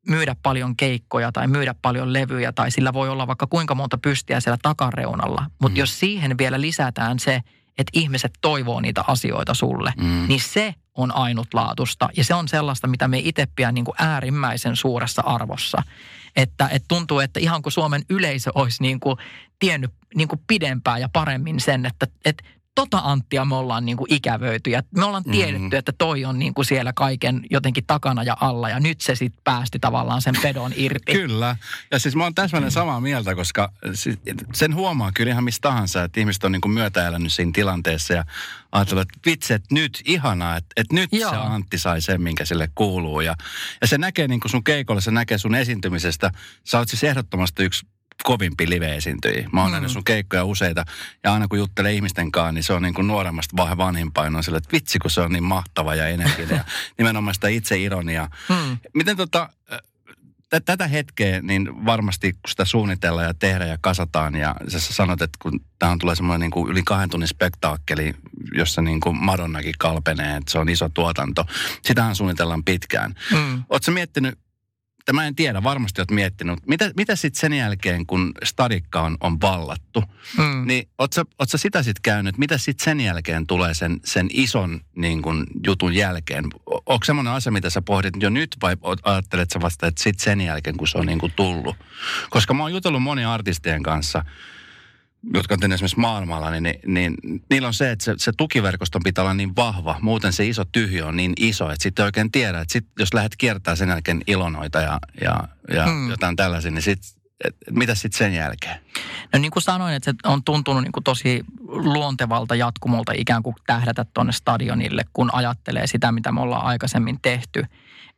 myydä 0.08 0.36
paljon 0.44 0.76
keikkoja 0.78 1.32
tai 1.32 1.48
myydä 1.48 1.76
paljon 1.82 2.14
levyjä 2.14 2.52
tai 2.52 2.72
sillä 2.72 2.94
voi 2.94 3.10
olla 3.10 3.28
vaikka 3.28 3.48
kuinka 3.48 3.76
monta 3.76 3.98
pystiä 3.98 4.40
siellä 4.40 4.58
takareunalla. 4.62 5.46
Mutta 5.62 5.76
Mm. 5.76 5.80
jos 5.80 6.00
siihen 6.00 6.38
vielä 6.38 6.62
lisätään 6.62 7.20
se, 7.20 7.36
että 7.78 7.92
ihmiset 7.94 8.32
toivoo 8.42 8.80
niitä 8.82 9.04
asioita 9.08 9.54
sulle, 9.54 9.94
Mm. 9.98 10.26
niin 10.28 10.40
se 10.40 10.76
on 10.98 11.16
ainutlaatusta. 11.16 12.10
Ja 12.18 12.24
se 12.24 12.34
on 12.34 12.48
sellaista, 12.48 12.88
mitä 12.88 13.08
me 13.08 13.20
itse 13.20 13.48
pidän 13.56 13.74
niin 13.74 13.86
kuin 13.86 13.96
äärimmäisen 14.00 14.76
suuressa 14.76 15.22
arvossa. 15.26 15.84
Että, 16.36 16.70
että 16.72 16.86
tuntuu, 16.88 17.20
että 17.20 17.40
ihan 17.40 17.62
kuin 17.62 17.74
Suomen 17.74 18.02
yleisö 18.10 18.52
olisi 18.56 18.84
niin 18.84 19.00
kuin 19.00 19.18
tiennyt 19.60 19.92
niin 20.16 20.28
kuin 20.28 20.42
pidempään 20.48 21.02
ja 21.02 21.10
paremmin 21.14 21.60
sen, 21.60 21.86
että, 21.86 22.08
että 22.26 22.44
tota 22.76 23.02
Anttia 23.04 23.46
me 23.46 23.56
ollaan 23.56 23.86
niin 23.86 23.98
kuin 23.98 24.14
ikävöity 24.14 24.70
ja 24.70 24.84
me 24.98 25.06
ollaan 25.06 25.24
tiedetty, 25.24 25.58
Mhm. 25.68 25.74
että 25.74 25.92
toi 25.98 26.26
on 26.26 26.40
niin 26.40 26.54
kuin 26.54 26.66
siellä 26.66 26.94
kaiken 26.94 27.42
jotenkin 27.52 27.84
takana 27.88 28.24
ja 28.24 28.38
alla 28.42 28.70
ja 28.70 28.80
nyt 28.80 29.02
se 29.02 29.16
sitten 29.16 29.42
päästi 29.44 29.80
tavallaan 29.80 30.22
sen 30.22 30.36
pedon 30.42 30.72
irti. 30.76 31.12
Kyllä. 31.22 31.56
Ja 31.92 32.00
siis 32.00 32.16
mä 32.16 32.24
oon 32.24 32.36
täsmälleen 32.36 32.72
samaa 32.72 33.02
mieltä, 33.02 33.36
koska 33.36 33.72
siis 33.94 34.18
sen 34.54 34.76
huomaa 34.76 35.12
kyllä 35.12 35.32
ihan 35.32 35.44
mistä 35.44 35.62
tahansa, 35.70 36.04
että 36.04 36.20
ihmiset 36.20 36.44
on 36.44 36.52
niin 36.52 36.62
kuin 36.62 36.72
myötäelänyt 36.72 37.34
siinä 37.34 37.52
tilanteessa 37.54 38.14
ja 38.14 38.26
ajatellut, 38.72 39.02
että 39.02 39.20
vitsi, 39.30 39.54
että 39.54 39.68
nyt 39.76 40.02
ihanaa, 40.06 40.58
että, 40.58 40.70
että 40.78 40.96
nyt 40.96 41.10
Joo. 41.12 41.30
se 41.30 41.36
Antti 41.36 41.78
sai 41.78 42.02
sen, 42.02 42.22
minkä 42.22 42.46
sille 42.46 42.70
kuuluu. 42.76 43.22
Ja, 43.22 43.36
ja 43.82 43.88
se 43.88 43.98
näkee 43.98 44.28
niin 44.28 44.40
kuin 44.40 44.52
sun 44.52 44.64
keikolla, 44.64 45.02
se 45.02 45.12
näkee 45.12 45.38
sun 45.38 45.56
esiintymisestä. 45.56 46.32
Sä 46.64 46.78
oot 46.78 46.90
siis 46.90 47.04
ehdottomasti 47.04 47.64
yksi 47.64 47.86
kovimpi 48.26 48.70
live-esiintyjiä. 48.70 49.50
Mä 49.54 49.62
oon 49.62 49.70
Mm. 49.70 49.74
nähnyt 49.74 49.92
sun 49.92 50.04
keikkoja 50.04 50.46
useita 50.46 50.86
ja 51.24 51.34
aina 51.34 51.48
kun 51.48 51.60
juttelee 51.60 51.94
ihmisten 51.94 52.32
kanssa, 52.32 52.52
niin 52.52 52.64
se 52.64 52.74
on 52.74 52.82
niin 52.82 52.94
kuin 52.94 53.08
nuoremmasta 53.08 53.58
vaan 53.58 53.78
vanhimpain 53.78 54.36
on 54.36 54.44
sille, 54.44 54.58
että 54.58 54.72
vitsi 54.72 55.00
kun 55.00 55.12
se 55.12 55.22
on 55.22 55.32
niin 55.32 55.44
mahtava 55.44 55.96
ja 55.96 56.08
energinen 56.08 56.58
ja 56.58 56.64
nimenomaan 56.98 57.34
sitä 57.34 57.48
itseironiaa. 57.48 58.30
Hmm. 58.50 58.78
Miten 58.94 59.18
tota, 59.18 59.50
tä- 60.50 60.60
tätä 60.60 60.88
hetkeä, 60.88 61.42
niin 61.42 61.86
varmasti 61.86 62.32
kun 62.34 62.40
sitä 62.50 62.66
suunnitellaan 62.66 63.28
ja 63.28 63.34
tehdään 63.34 63.70
ja 63.70 63.78
kasataan 63.82 64.36
ja 64.36 64.56
sä 64.68 64.80
sanot, 64.80 65.22
että 65.22 65.38
kun 65.42 65.60
tähän 65.80 66.00
tulee 66.00 66.16
semmoinen 66.16 66.42
niin 66.42 66.52
kuin 66.52 66.72
yli 66.72 66.84
kahden 66.84 67.10
tunnin 67.10 67.28
spektaakkeli, 67.28 68.14
jossa 68.54 68.82
niin 68.82 69.00
kuin 69.00 69.18
Madonnakin 69.24 69.74
kalpenee, 69.80 70.38
että 70.38 70.52
se 70.52 70.60
on 70.60 70.70
iso 70.70 70.90
tuotanto. 70.90 71.46
Sitähän 71.82 72.16
suunnitellaan 72.16 72.64
pitkään. 72.64 73.16
Hmm. 73.32 73.64
Oletko 73.70 73.92
miettinyt, 73.92 74.40
tämä 75.06 75.28
en 75.28 75.36
tiedä, 75.36 75.64
varmasti 75.64 76.02
olet 76.02 76.12
miettinyt, 76.12 76.60
mitä, 76.68 76.92
mitä 76.98 77.16
sitten 77.16 77.40
sen 77.40 77.54
jälkeen, 77.54 78.06
kun 78.06 78.32
stadikka 78.44 79.02
on, 79.02 79.18
on 79.22 79.42
vallattu, 79.42 80.04
Hmm. 80.38 80.68
niin 80.68 80.90
ootko, 80.98 81.22
ootko 81.40 81.58
sitä 81.58 81.84
sitten 81.84 82.02
käynyt, 82.02 82.38
mitä 82.38 82.58
sitten 82.58 82.84
sen 82.86 83.00
jälkeen 83.02 83.48
tulee 83.48 83.74
sen, 83.74 84.00
sen 84.06 84.28
ison 84.32 84.82
niin 84.96 85.22
kun, 85.22 85.48
jutun 85.66 85.94
jälkeen? 85.94 86.46
Onko 86.66 87.06
semmoinen 87.06 87.34
asia, 87.34 87.52
mitä 87.52 87.70
sä 87.70 87.82
pohdit 87.82 88.14
jo 88.20 88.30
nyt 88.30 88.56
vai 88.62 88.74
oot- 88.76 89.02
ajattelet 89.04 89.50
sä 89.54 89.62
vasta, 89.62 89.88
että 89.88 90.04
sitten 90.04 90.24
sen 90.24 90.42
jälkeen, 90.42 90.78
kun 90.78 90.88
se 90.88 90.98
on 90.98 91.06
niin 91.06 91.20
kuin 91.20 91.34
tullut? 91.36 91.76
Koska 92.30 92.54
mä 92.54 92.64
oon 92.64 92.72
jutellut 92.72 93.04
monien 93.04 93.28
artistien 93.28 93.84
kanssa, 93.84 94.26
jotka 95.34 95.54
on 95.54 95.60
tehnyt 95.60 95.74
esimerkiksi 95.76 96.00
maailmalla, 96.00 96.52
niin, 96.52 96.64
niin, 96.64 96.80
niin 96.86 97.16
niillä 97.50 97.68
on 97.68 97.74
se, 97.74 97.92
että 97.92 98.06
se, 98.06 98.14
se 98.18 98.32
tukiverkoston 98.38 99.02
pitää 99.04 99.22
olla 99.24 99.34
niin 99.34 99.56
vahva. 99.56 99.98
Muuten 100.02 100.34
se 100.34 100.46
iso 100.48 100.66
tyhjö 100.66 101.06
on 101.06 101.18
niin 101.18 101.34
iso, 101.40 101.72
että 101.72 101.84
sitten 101.84 102.04
ei 102.04 102.08
oikein 102.08 102.32
tiedä, 102.32 102.60
että 102.62 102.74
sit, 102.74 102.86
jos 103.00 103.14
lähdet 103.14 103.36
kiertämään 103.38 103.78
sen 103.78 103.90
jälkeen 103.90 104.22
ilonoita 104.28 104.82
ja, 104.82 105.00
ja, 105.22 105.48
ja 105.74 105.86
Mm. 105.86 105.92
mm. 105.92 106.10
jotain 106.10 106.36
tällaisia, 106.36 106.72
niin 106.72 106.82
sit, 106.82 107.00
et, 107.46 107.56
et 107.68 107.76
mitä 107.76 107.96
sitten 107.96 108.18
sen 108.18 108.34
jälkeen? 108.34 108.80
No 109.34 109.40
niin 109.40 109.52
kuin 109.52 109.64
sanoin, 109.64 109.94
että 109.94 110.12
se 110.12 110.30
on 110.30 110.44
tuntunut 110.44 110.84
niin 110.84 110.92
kuin 110.92 111.04
tosi 111.04 111.44
luontevalta 111.68 112.56
jatkumolta 112.56 113.12
ikään 113.16 113.44
kuin 113.44 113.56
tähdätä 113.68 114.06
tuonne 114.14 114.34
stadionille, 114.34 115.02
kun 115.14 115.30
ajattelee 115.34 115.88
sitä, 115.88 116.12
mitä 116.12 116.32
me 116.32 116.42
ollaan 116.42 116.66
aikaisemmin 116.66 117.20
tehty. 117.22 117.64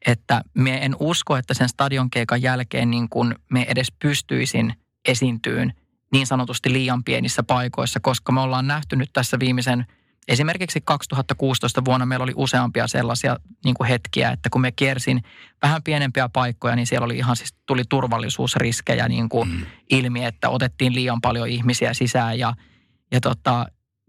Että 0.06 0.42
me 0.54 0.86
en 0.86 0.96
usko, 1.00 1.38
että 1.38 1.54
sen 1.54 1.70
stadionkeikan 1.70 2.42
jälkeen 2.42 2.92
niin 2.92 3.10
kuin 3.10 3.36
me 3.50 3.66
edes 3.70 3.92
pystyisin 3.92 4.74
esiintyyn 5.08 5.74
niin 6.12 6.28
sanotusti 6.28 6.74
liian 6.74 7.04
pienissä 7.04 7.44
paikoissa, 7.44 8.00
koska 8.00 8.32
me 8.32 8.42
ollaan 8.42 8.68
nähty 8.68 8.96
nyt 8.96 9.10
tässä 9.14 9.40
viimeisen, 9.40 9.86
esimerkiksi 10.28 10.82
2016 10.86 11.86
vuonna 11.86 12.06
meillä 12.06 12.24
oli 12.24 12.34
useampia 12.36 12.88
sellaisia 12.88 13.38
niin 13.66 13.76
kuin 13.76 13.88
hetkiä, 13.88 14.32
että 14.32 14.50
kun 14.50 14.62
me 14.62 14.72
kiersin 14.72 15.24
vähän 15.62 15.84
pienempiä 15.84 16.30
paikkoja, 16.30 16.76
niin 16.76 16.88
siellä 16.88 17.06
oli 17.06 17.18
ihan 17.18 17.36
siis, 17.36 17.56
tuli 17.66 17.84
turvallisuusriskejä 17.90 19.08
niin 19.08 19.30
kuin 19.30 19.50
Mm. 19.50 19.66
ilmi, 19.90 20.26
että 20.26 20.50
otettiin 20.50 20.96
liian 20.96 21.22
paljon 21.22 21.48
ihmisiä 21.48 21.94
sisään 21.94 22.40
ja, 22.40 22.54
ja, 23.12 23.22
tota, 23.22 23.66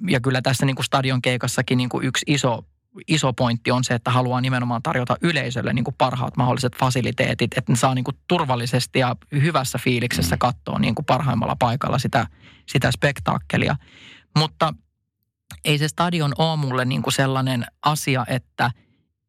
ja 0.08 0.20
kyllä 0.20 0.42
tässä 0.42 0.66
niin 0.66 0.76
kuin 0.76 0.84
stadion 0.86 1.22
keikassakin 1.22 1.78
niin 1.78 1.88
kuin 1.88 2.06
yksi 2.06 2.24
iso, 2.26 2.64
iso 3.08 3.32
pointti 3.32 3.70
on 3.70 3.84
se, 3.84 3.94
että 3.94 4.10
haluaa 4.10 4.40
nimenomaan 4.40 4.82
tarjota 4.82 5.16
yleisölle 5.22 5.72
niin 5.72 5.84
kuin 5.84 5.94
parhaat 5.98 6.36
mahdolliset 6.36 6.76
fasiliteetit, 6.76 7.50
että 7.58 7.72
ne 7.72 7.76
saa 7.76 7.94
niin 7.94 8.04
kuin 8.04 8.16
turvallisesti 8.28 8.98
ja 8.98 9.16
hyvässä 9.32 9.78
fiiliksessä 9.78 10.36
Mm. 10.36 10.38
katsoa 10.38 10.78
niin 10.78 10.94
kuin 10.94 11.06
parhaimmalla 11.06 11.56
paikalla 11.58 11.98
sitä, 11.98 12.26
sitä 12.68 12.90
spektaakkelia. 12.90 13.76
Mutta 14.38 14.74
ei 15.64 15.78
se 15.78 15.88
stadion 15.88 16.32
ole 16.38 16.56
mulle 16.56 16.84
niin 16.84 17.02
kuin 17.02 17.14
sellainen 17.14 17.66
asia, 17.82 18.24
että, 18.28 18.70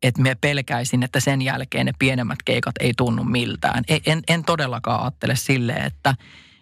että 0.04 0.22
me 0.22 0.36
pelkäisin, 0.42 1.04
että 1.04 1.20
sen 1.20 1.42
jälkeen 1.42 1.86
ne 1.86 1.92
pienemmät 2.00 2.40
keikat 2.46 2.76
ei 2.80 2.94
tunnu 2.98 3.24
miltään. 3.24 3.84
Ei- 3.88 4.02
En, 4.06 4.22
en 4.28 4.44
todellakaan 4.44 5.02
ajattele 5.02 5.36
silleen, 5.36 5.86
että, 5.86 6.16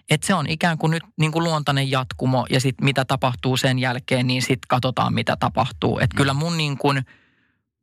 että 0.09 0.27
se 0.27 0.33
on 0.33 0.49
ikään 0.49 0.77
kuin 0.77 0.91
nyt 0.91 1.03
niin 1.19 1.31
kuin 1.31 1.43
luontainen 1.43 1.91
jatkumo 1.91 2.45
ja 2.49 2.59
sitten 2.59 2.85
mitä 2.85 3.05
tapahtuu 3.05 3.57
sen 3.57 3.79
jälkeen, 3.79 4.27
niin 4.27 4.41
sitten 4.41 4.67
katsotaan 4.67 5.13
mitä 5.13 5.37
tapahtuu. 5.39 5.99
Että 5.99 6.17
kyllä 6.17 6.33
mun 6.33 6.57
niin 6.57 6.77
kuin, 6.77 7.05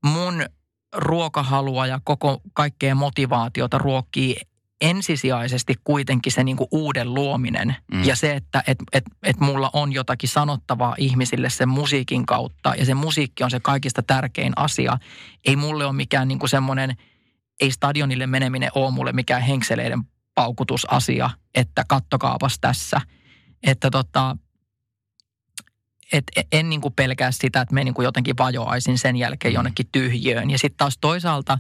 mun 0.04 0.45
ruokahalua 0.95 1.87
ja 1.87 2.00
koko 2.04 2.40
kaikkea 2.54 2.95
motivaatiota 2.95 3.78
ruokkii 3.78 4.37
ensisijaisesti 4.81 5.75
kuitenkin 5.85 6.33
se 6.33 6.45
niin 6.45 6.57
kuin 6.57 6.69
uuden 6.71 7.14
luominen 7.14 7.76
Mm. 7.93 7.99
mm. 7.99 8.04
ja 8.04 8.16
se, 8.16 8.33
että 8.33 8.62
et, 8.66 8.78
et, 8.93 9.04
et 9.23 9.40
mulla 9.40 9.71
on 9.73 9.93
jotakin 9.93 10.28
sanottavaa 10.28 10.95
ihmisille 10.99 11.50
sen 11.50 11.69
musiikin 11.69 12.26
kautta 12.26 12.75
ja 12.78 12.85
se 12.85 12.95
musiikki 12.95 13.45
on 13.45 13.50
se 13.50 13.61
kaikista 13.61 14.02
tärkein 14.02 14.52
asia. 14.57 14.99
Ei 15.45 15.57
mulle 15.57 15.85
ole 15.85 15.93
mikään 15.93 16.28
niin 16.28 16.38
kuin 16.38 16.50
semmoinen, 16.50 16.97
ei 17.61 17.71
stadionille 17.71 18.26
meneminen 18.26 18.71
ole 18.75 18.90
mulle 18.90 19.12
mikään 19.12 19.43
henkseleiden 19.43 20.04
paukutusasia, 20.35 21.31
että 21.55 21.85
kattokaapas 21.88 22.59
tässä. 22.61 23.00
Että 23.62 23.91
tota, 23.91 24.37
et 26.12 26.25
en 26.53 26.71
niin 26.71 26.81
kuin 26.81 26.95
pelkää 26.95 27.31
sitä, 27.33 27.61
että 27.61 27.75
me 27.75 27.85
niin 27.85 27.95
kuin 27.95 28.05
jotenkin 28.05 28.37
vajoaisin 28.38 28.99
sen 28.99 29.17
jälkeen 29.17 29.53
Mm. 29.53 29.55
jonnekin 29.55 29.87
tyhjöön. 29.93 30.50
Ja 30.50 30.59
sitten 30.59 30.76
taas 30.76 30.99
toisaalta 31.00 31.59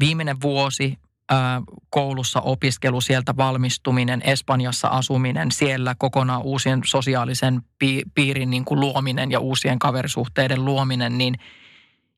viimeinen 0.00 0.40
vuosi 0.42 0.98
ää, 1.30 1.62
koulussa 1.90 2.40
opiskelu, 2.40 3.00
sieltä 3.00 3.36
valmistuminen, 3.36 4.22
Espanjassa 4.24 4.88
asuminen, 4.88 5.52
siellä 5.52 5.94
kokonaan 5.98 6.42
uusien 6.42 6.80
sosiaalisen 6.84 7.62
pi- 7.78 8.02
piirin 8.14 8.50
niin 8.50 8.64
kuin 8.64 8.80
luominen 8.80 9.30
ja 9.30 9.40
uusien 9.40 9.78
kaverisuhteiden 9.78 10.64
luominen, 10.64 11.18
niin 11.18 11.34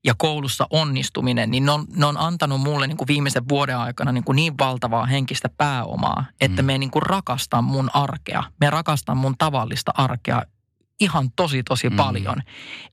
ja 0.05 0.15
koulussa 0.19 0.67
onnistuminen, 0.71 1.51
niin 1.51 1.65
ne 1.65 1.71
on, 1.73 1.87
ne 1.97 2.07
on 2.07 2.17
antanut 2.19 2.61
mulle 2.61 2.87
niin 2.87 2.97
kuin 2.97 3.09
viimeisen 3.09 3.49
vuoden 3.49 3.77
aikana 3.79 4.13
niin, 4.13 4.25
kuin 4.25 4.37
niin 4.37 4.59
valtavaa 4.59 5.07
henkistä 5.07 5.49
pääomaa, 5.49 6.25
että 6.41 6.63
Mm. 6.63 6.67
me 6.67 6.79
niin 6.79 6.91
kuin 6.91 7.03
rakastan 7.03 7.65
mun 7.65 7.91
arkea. 7.95 8.43
Me 8.61 8.71
rakastan 8.71 9.17
mun 9.17 9.35
tavallista 9.39 9.93
arkea 9.97 10.43
ihan 11.01 11.31
tosi 11.37 11.63
tosi 11.63 11.91
Mm. 11.91 11.97
paljon. 11.97 12.37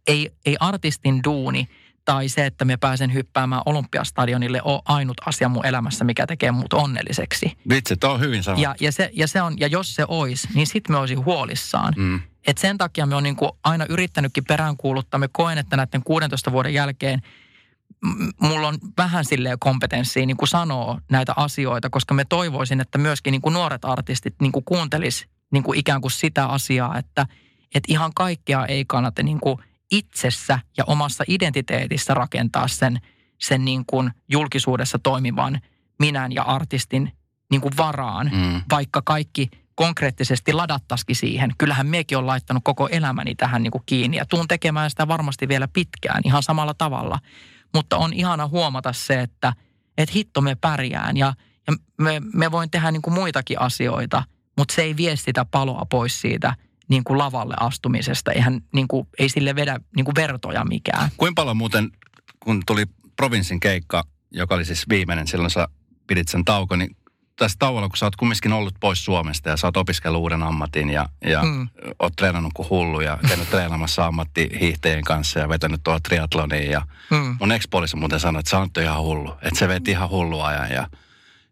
Ei, 0.07 0.31
ei 0.45 0.57
artistin 0.59 1.23
duuni 1.23 1.67
tai 2.05 2.29
se, 2.29 2.45
että 2.45 2.65
me 2.65 2.77
pääsen 2.77 3.13
hyppäämään 3.13 3.61
Olympiastadionille 3.65 4.61
ole 4.63 4.81
ainut 4.85 5.17
asia 5.25 5.49
mun 5.49 5.65
elämässä, 5.65 6.03
mikä 6.05 6.27
tekee 6.27 6.51
mut 6.51 6.73
onnelliseksi. 6.73 7.57
Vitsi, 7.69 7.97
tuo 7.97 8.09
on 8.09 8.19
hyvin 8.19 8.43
sanottu. 8.43 8.61
Ja, 8.63 8.75
ja, 8.79 8.91
se, 8.91 9.09
ja, 9.13 9.27
se 9.27 9.41
on, 9.41 9.59
ja 9.59 9.67
jos 9.67 9.95
se 9.95 10.05
olisi, 10.07 10.47
niin 10.53 10.67
sitten 10.67 10.93
me 10.95 10.99
olisin 10.99 11.25
huolissaan. 11.25 11.93
Mm. 11.97 12.19
Et 12.47 12.57
sen 12.57 12.77
takia 12.77 13.05
me 13.05 13.15
on 13.15 13.23
niin 13.23 13.35
kuin 13.35 13.51
aina 13.63 13.85
yrittänytkin 13.89 14.45
peräänkuuluttaa. 14.45 15.19
Me 15.19 15.27
koen, 15.27 15.57
että 15.57 15.77
näiden 15.77 16.03
16 16.03 16.51
vuoden 16.51 16.73
jälkeen 16.73 17.21
mulla 18.41 18.67
on 18.67 18.77
vähän 18.97 19.25
silleen 19.25 19.59
kompetenssia 19.59 20.25
niin 20.25 20.37
kuin 20.37 20.49
sanoo 20.49 20.99
näitä 21.11 21.33
asioita, 21.35 21.89
koska 21.89 22.13
me 22.13 22.25
toivoisin, 22.25 22.81
että 22.81 22.97
myöskin 22.97 23.31
niin 23.31 23.41
kuin 23.41 23.53
nuoret 23.53 23.85
artistit 23.85 24.35
niin 24.41 24.51
kuin 24.51 24.65
kuuntelis 24.65 25.25
niin 25.51 25.63
kuin 25.63 25.79
ikään 25.79 26.01
kuin 26.01 26.11
sitä 26.11 26.45
asiaa, 26.45 26.97
että, 26.97 27.27
että 27.75 27.93
ihan 27.93 28.11
kaikkea 28.15 28.65
ei 28.65 28.85
kannata 28.85 29.23
niin 29.23 29.39
kuin 29.39 29.57
itsessä 29.91 30.59
ja 30.77 30.83
omassa 30.87 31.23
identiteetissä 31.27 32.13
rakentaa 32.13 32.67
sen, 32.67 33.01
sen 33.41 33.65
niin 33.65 33.83
kuin 33.87 34.11
julkisuudessa 34.29 34.99
toimivan 34.99 35.61
minän 35.99 36.31
ja 36.31 36.43
artistin 36.43 37.11
niin 37.51 37.61
kuin 37.61 37.77
varaan, 37.77 38.31
mm. 38.33 38.61
vaikka 38.71 39.01
kaikki 39.01 39.49
konkreettisesti 39.77 40.53
ladattaisikin 40.53 41.15
siihen. 41.15 41.51
Kyllähän 41.57 41.87
mekin 41.87 42.17
on 42.17 42.27
laittanut 42.27 42.63
koko 42.63 42.87
elämäni 42.87 43.35
tähän 43.35 43.63
niin 43.63 43.71
kuin 43.71 43.83
kiinni 43.85 44.17
ja 44.17 44.25
tuun 44.25 44.47
tekemään 44.47 44.89
sitä 44.89 45.07
varmasti 45.07 45.47
vielä 45.47 45.67
pitkään 45.67 46.21
ihan 46.25 46.43
samalla 46.43 46.73
tavalla. 46.73 47.19
Mutta 47.73 47.97
on 47.97 48.13
ihana 48.13 48.47
huomata 48.47 48.93
se, 48.93 49.21
että, 49.21 49.53
että 49.97 50.13
hitto 50.15 50.41
me 50.41 50.55
pärjään 50.55 51.17
ja, 51.17 51.33
ja 51.67 51.73
me, 51.97 52.21
me 52.33 52.51
voin 52.51 52.71
tehdä 52.71 52.91
niin 52.91 53.01
kuin 53.01 53.13
muitakin 53.13 53.61
asioita, 53.61 54.23
mutta 54.57 54.73
se 54.73 54.81
ei 54.81 54.97
vie 54.97 55.15
sitä 55.15 55.45
paloa 55.45 55.85
pois 55.89 56.21
siitä 56.21 56.55
niin 56.89 57.03
kuin 57.03 57.17
lavalle 57.17 57.55
astumisesta. 57.59 58.31
Eihän 58.31 58.61
niin 58.73 58.87
kuin, 58.87 59.07
ei 59.19 59.29
sille 59.29 59.55
vedä 59.55 59.79
niin 59.95 60.05
kuin 60.05 60.15
vertoja 60.15 60.65
mikään. 60.65 61.09
Kuinka 61.17 61.41
paljon 61.41 61.57
muuten, 61.57 61.91
kun 62.39 62.61
tuli 62.65 62.85
provinssin 63.15 63.59
keikka, 63.59 64.03
joka 64.31 64.55
oli 64.55 64.65
siis 64.65 64.89
viimeinen, 64.89 65.27
silloin 65.27 65.51
sä 65.51 65.67
pidit 66.07 66.27
sen 66.27 66.45
tauko, 66.45 66.75
niin 66.75 66.97
tässä 67.37 67.55
tauolla, 67.59 67.89
kun 67.89 67.97
sä 67.97 68.05
oot 68.05 68.15
kumminkin 68.15 68.53
ollut 68.53 68.75
pois 68.79 69.05
Suomesta 69.05 69.49
ja 69.49 69.57
sä 69.57 69.67
oot 69.67 69.77
opiskellut 69.77 70.21
uuden 70.21 70.43
ammatin 70.43 70.89
ja, 70.89 71.09
ja 71.25 71.43
mm. 71.43 71.69
oot 71.99 72.13
treenannut 72.15 72.53
kuin 72.53 72.69
hullu 72.69 73.01
ja 73.01 73.17
käynyt 73.27 73.49
treenaamassa 73.49 74.05
ammattihiihteen 74.05 75.03
kanssa 75.03 75.39
ja 75.39 75.49
vetänyt 75.49 75.81
tuolla 75.83 75.99
triatloniin. 75.99 76.71
Ja 76.71 76.81
mm. 77.11 77.37
mun 77.39 77.51
ekspolisi 77.51 77.95
muuten 77.95 78.19
sanoi, 78.19 78.39
että 78.39 78.49
sä 78.49 78.59
oot 78.59 78.77
ihan 78.77 79.01
hullu, 79.01 79.31
että 79.41 79.59
se 79.59 79.67
veti 79.67 79.91
ihan 79.91 80.09
hullu 80.09 80.41
ajan. 80.41 80.71
Ja, 80.71 80.87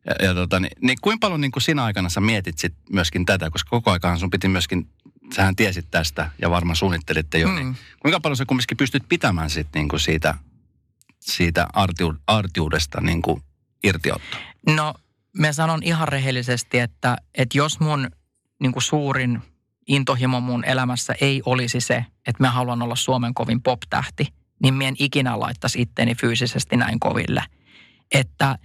ja, 0.05 0.25
ja 0.25 0.33
tota, 0.33 0.59
niin, 0.59 0.71
niin 0.81 0.97
kuinka 1.01 1.27
paljon 1.27 1.41
niin 1.41 1.51
kuin 1.51 1.63
sinä 1.63 1.83
aikana 1.83 2.09
sä 2.09 2.21
mietit 2.21 2.57
sit 2.57 2.73
myöskin 2.89 3.25
tätä, 3.25 3.49
koska 3.49 3.69
koko 3.69 3.91
ajan 3.91 4.19
sun 4.19 4.29
piti 4.29 4.47
myöskin, 4.47 4.89
sähän 5.35 5.55
tiesit 5.55 5.91
tästä 5.91 6.31
ja 6.41 6.49
varmaan 6.49 6.75
suunnittelitte 6.75 7.39
jo, 7.39 7.47
mm. 7.47 7.55
niin 7.55 7.77
kuinka 7.99 8.19
paljon 8.19 8.37
sä 8.37 8.45
kumminkin 8.45 8.77
pystyt 8.77 9.03
pitämään 9.09 9.49
sit 9.49 9.67
niin 9.75 9.87
kuin 9.87 9.99
siitä, 9.99 10.35
siitä 11.19 11.67
artiu, 11.73 12.13
artiudesta 12.27 13.01
niin 13.01 13.21
kuin 13.21 13.41
irtiottoa? 13.83 14.39
No 14.69 14.93
mä 15.39 15.53
sanon 15.53 15.83
ihan 15.83 16.07
rehellisesti, 16.07 16.79
että, 16.79 17.17
että 17.35 17.57
jos 17.57 17.79
mun 17.79 18.09
niin 18.61 18.71
kuin 18.71 18.83
suurin 18.83 19.41
intohimo 19.87 20.39
mun 20.39 20.65
elämässä 20.65 21.13
ei 21.21 21.41
olisi 21.45 21.81
se, 21.81 22.05
että 22.27 22.43
mä 22.43 22.51
haluan 22.51 22.81
olla 22.81 22.95
Suomen 22.95 23.33
kovin 23.33 23.61
pop-tähti, 23.61 24.27
niin 24.63 24.73
mä 24.73 24.83
en 24.83 24.95
ikinä 24.99 25.39
laittaisi 25.39 25.81
itteni 25.81 26.15
fyysisesti 26.15 26.77
näin 26.77 26.99
koville. 26.99 27.43
Että 28.11 28.57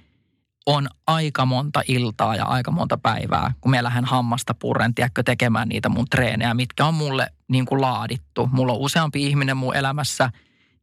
on 0.67 0.89
aika 1.07 1.47
monta 1.47 1.83
iltaa 1.89 2.37
ja 2.37 2.45
aika 2.45 2.71
monta 2.71 2.99
päivää, 2.99 3.53
kun 3.61 3.71
mä 3.71 3.83
lähden 3.83 4.05
hammasta 4.05 4.55
purren, 4.55 4.95
tiedätkö, 4.95 5.23
tekemään 5.23 5.69
niitä 5.69 5.89
mun 5.89 6.07
treenejä, 6.11 6.55
mitkä 6.55 6.87
on 6.87 6.95
mulle 6.95 7.31
niin 7.49 7.67
kuin 7.67 7.81
laadittu. 7.81 8.49
Mulla 8.53 8.73
on 8.73 8.79
useampi 8.79 9.27
ihminen 9.27 9.57
mun 9.57 9.77
elämässä 9.77 10.31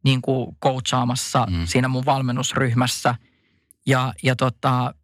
niin 0.04 0.22
kuin 0.22 0.56
coachaamassa 0.62 1.46
mm. 1.50 1.66
siinä 1.66 1.88
mun 1.88 2.06
valmennusryhmässä. 2.06 3.14
Ja, 3.86 4.12
ja 4.22 4.36
tota, 4.36 4.94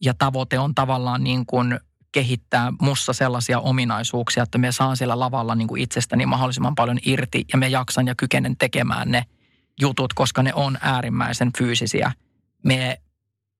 ja 0.00 0.14
tavoite 0.14 0.58
on 0.58 0.74
tavallaan 0.74 1.24
niin 1.24 1.46
kuin 1.46 1.80
kehittää 2.12 2.72
mussa 2.80 3.12
sellaisia 3.12 3.60
ominaisuuksia, 3.60 4.42
että 4.42 4.58
me 4.58 4.72
saan 4.72 4.96
siellä 4.96 5.18
lavalla 5.18 5.54
niin 5.54 5.68
kuin 5.68 5.82
itsestäni 5.82 6.26
mahdollisimman 6.26 6.74
paljon 6.74 6.98
irti 7.04 7.44
ja 7.52 7.58
me 7.58 7.68
jaksan 7.68 8.06
ja 8.06 8.14
kykenen 8.14 8.56
tekemään 8.56 9.10
ne 9.10 9.24
jutut, 9.80 10.14
koska 10.14 10.42
ne 10.42 10.54
on 10.54 10.78
äärimmäisen 10.80 11.50
fyysisiä. 11.58 12.12
Me 12.64 13.00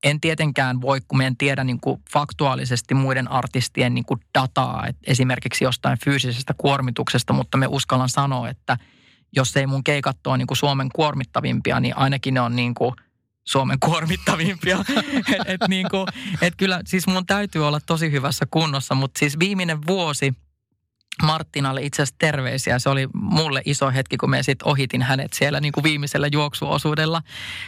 en 0.04 0.20
tietenkään 0.20 0.80
voi, 0.80 1.00
kun 1.08 1.18
me 1.18 1.26
en 1.26 1.36
tiedä 1.36 1.64
niin 1.64 1.80
kuin 1.80 2.02
faktuaalisesti 2.12 2.94
muiden 2.94 3.30
artistien 3.30 3.94
niin 3.94 4.04
kuin 4.04 4.20
dataa, 4.38 4.86
että 4.86 5.02
esimerkiksi 5.06 5.64
jostain 5.64 5.98
fyysisestä 6.04 6.54
kuormituksesta, 6.58 7.32
mutta 7.32 7.58
me 7.58 7.66
uskallan 7.66 8.08
sanoa, 8.08 8.48
että 8.48 8.76
jos 9.36 9.56
ei 9.56 9.66
mun 9.66 9.84
keikat 9.84 10.26
ole 10.26 10.38
niin 10.38 10.46
kuin 10.46 10.58
Suomen 10.58 10.88
kuormittavimpia, 10.94 11.80
niin 11.80 11.96
ainakin 11.96 12.34
ne 12.34 12.40
on 12.40 12.56
niin 12.56 12.74
kuin 12.74 12.94
Suomen 13.44 13.78
kuormittavimpia. 13.80 14.78
et, 15.34 15.42
et 15.46 15.68
niin 15.68 15.86
et 16.42 16.54
kyllä 16.56 16.80
siis 16.86 17.06
mun 17.06 17.26
täytyy 17.26 17.66
olla 17.66 17.80
tosi 17.86 18.10
hyvässä 18.10 18.46
kunnossa, 18.50 18.94
mutta 18.94 19.18
siis 19.18 19.38
viimeinen 19.38 19.86
vuosi 19.86 20.34
Martinalle 21.22 21.82
itse 21.82 22.02
asiassa 22.02 22.16
terveisiä. 22.18 22.78
Se 22.78 22.88
oli 22.88 23.08
mulle 23.14 23.62
iso 23.64 23.90
hetki, 23.90 24.16
kun 24.16 24.30
me 24.30 24.42
sitten 24.42 24.68
ohitin 24.68 25.02
hänet 25.02 25.32
siellä 25.32 25.60
niin 25.60 25.72
kuin 25.72 25.84
viimeisellä 25.84 26.28
juoksuosuudella, 26.32 27.22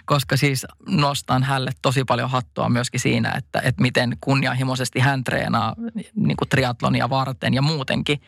koska 0.04 0.36
siis 0.36 0.66
nostan 0.88 1.42
hälle 1.42 1.70
tosi 1.82 2.04
paljon 2.04 2.30
hattua 2.30 2.68
myöskin 2.68 3.00
siinä, 3.00 3.32
että, 3.36 3.60
että 3.60 3.82
miten 3.82 4.16
kunnianhimoisesti 4.20 5.00
hän 5.00 5.24
treenaa 5.24 5.74
niin 6.14 6.36
kuin 6.36 6.48
triatlonia 6.48 7.10
varten 7.10 7.54
ja 7.54 7.62
muutenkin. 7.62 8.20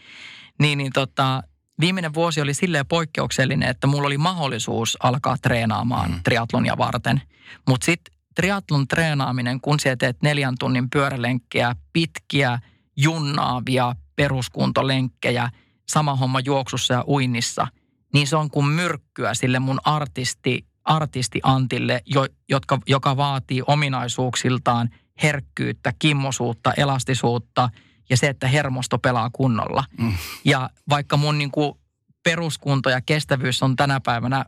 Niin, 0.59 0.79
niin 0.79 0.93
tota, 0.93 1.43
viimeinen 1.81 2.15
vuosi 2.15 2.41
oli 2.41 2.55
silleen 2.55 2.87
poikkeuksellinen, 2.87 3.69
että 3.69 3.87
mulla 3.87 4.07
oli 4.07 4.19
mahdollisuus 4.19 4.97
alkaa 5.03 5.37
treenaamaan 5.43 6.11
mm. 6.11 6.21
triatlonia 6.23 6.79
varten. 6.79 7.23
Mutta 7.69 7.85
sitten 7.85 8.15
triatlon 8.35 8.89
treenaaminen, 8.89 9.61
kun 9.61 9.81
sä 9.81 9.97
teet 9.97 10.23
neljän 10.23 10.55
tunnin 10.59 10.91
pyörälenkkejä, 10.91 11.77
pitkiä, 11.93 12.59
junnaavia 12.97 13.95
peruskuntolenkkejä, 14.17 15.51
sama 15.89 16.17
homma 16.17 16.41
juoksussa 16.41 16.95
ja 16.95 17.05
uinnissa, 17.09 17.67
niin 18.15 18.27
se 18.27 18.37
on 18.37 18.51
kuin 18.51 18.67
myrkkyä 18.67 19.35
sille 19.35 19.59
mun 19.59 19.81
artisti, 19.85 20.67
artisti 20.85 21.41
Antille, 21.43 22.03
jo, 22.07 22.27
jotka, 22.49 22.79
joka 22.87 23.17
vaatii 23.17 23.63
ominaisuuksiltaan 23.67 24.91
herkkyyttä, 25.23 25.93
kimmosuutta, 25.99 26.73
elastisuutta– 26.73 27.69
ja 28.11 28.17
se, 28.17 28.29
että 28.29 28.49
hermosto 28.49 28.99
pelaa 28.99 29.31
kunnolla. 29.33 29.85
Mm. 29.99 30.13
Ja 30.45 30.71
vaikka 30.89 31.17
mun 31.17 31.39
niin 31.39 31.51
kuin 31.51 31.75
peruskunto 32.23 32.91
ja 32.91 33.01
kestävyys 33.01 33.63
on 33.63 33.77
tänä 33.77 34.01
päivänä 34.01 34.45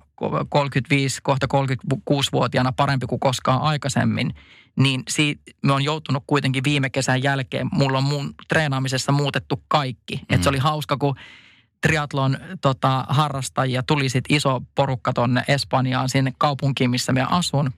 35, 0.48 1.20
kohta 1.22 1.46
36-vuotiaana 1.54 2.72
parempi 2.72 3.06
kuin 3.06 3.20
koskaan 3.20 3.62
aikaisemmin, 3.62 4.34
niin 4.76 5.02
siitä, 5.08 5.42
me 5.62 5.72
on 5.72 5.84
joutunut 5.84 6.24
kuitenkin 6.26 6.64
viime 6.64 6.90
kesän 6.90 7.22
jälkeen, 7.22 7.68
mulla 7.72 7.98
on 7.98 8.04
mun 8.04 8.34
treenaamisessa 8.48 9.12
muutettu 9.12 9.62
kaikki. 9.68 10.16
Mm. 10.16 10.34
Et 10.34 10.42
se 10.42 10.48
oli 10.48 10.58
hauska, 10.58 10.96
kun 10.96 11.16
triatlon 11.80 12.38
tota, 12.60 13.04
harrastajia 13.08 13.82
tuli 13.82 14.08
sitten 14.08 14.36
iso 14.36 14.62
porukka 14.74 15.12
tonne 15.12 15.44
Espanjaan, 15.48 16.08
sinne 16.08 16.32
kaupunkiin, 16.38 16.90
missä 16.90 17.12
me 17.12 17.26
asun. 17.30 17.70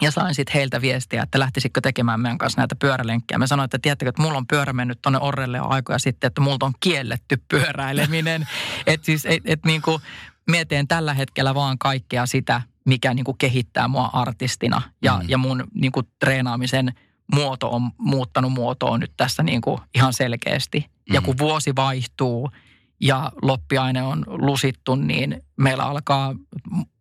Ja 0.00 0.10
sain 0.10 0.34
sitten 0.34 0.52
heiltä 0.54 0.80
viestiä, 0.80 1.22
että 1.22 1.38
lähtisikö 1.38 1.80
tekemään 1.80 2.20
meidän 2.20 2.38
kanssa 2.38 2.60
näitä 2.60 2.74
pyörälenkkejä. 2.74 3.38
Mä 3.38 3.46
sanoin, 3.46 3.64
että 3.64 3.78
tiedättekö, 3.82 4.08
että 4.08 4.22
mulla 4.22 4.38
on 4.38 4.46
pyörä 4.46 4.72
mennyt 4.72 5.02
tuonne 5.02 5.18
Orrelle 5.22 5.56
jo 5.56 5.66
aikoja 5.68 5.98
sitten, 5.98 6.28
että 6.28 6.40
multa 6.40 6.66
on 6.66 6.72
kielletty 6.80 7.42
pyöräileminen. 7.48 8.48
että 8.86 9.04
siis, 9.04 9.26
et, 9.26 9.42
et 9.44 9.64
niin 9.64 9.82
kuin, 9.82 10.02
mietin 10.50 10.88
tällä 10.88 11.14
hetkellä 11.14 11.54
vaan 11.54 11.78
kaikkea 11.78 12.26
sitä, 12.26 12.62
mikä 12.84 13.14
niin 13.14 13.24
kuin 13.24 13.38
kehittää 13.38 13.88
mua 13.88 14.10
artistina. 14.12 14.82
Ja, 15.02 15.16
mm. 15.16 15.28
ja 15.28 15.38
mun 15.38 15.64
niin 15.74 15.92
kuin, 15.92 16.06
treenaamisen 16.18 16.92
muoto 17.34 17.70
on 17.70 17.90
muuttanut 17.98 18.52
muotoa 18.52 18.98
nyt 18.98 19.12
tässä 19.16 19.42
niin 19.42 19.60
kuin, 19.60 19.80
ihan 19.94 20.12
selkeästi. 20.12 20.80
Mm. 20.80 21.14
Ja 21.14 21.20
kun 21.20 21.38
vuosi 21.38 21.72
vaihtuu– 21.76 22.50
ja 23.00 23.32
loppiaine 23.42 24.02
on 24.02 24.24
lusittu, 24.26 24.94
niin 24.94 25.42
meillä 25.56 25.84
alkaa, 25.84 26.34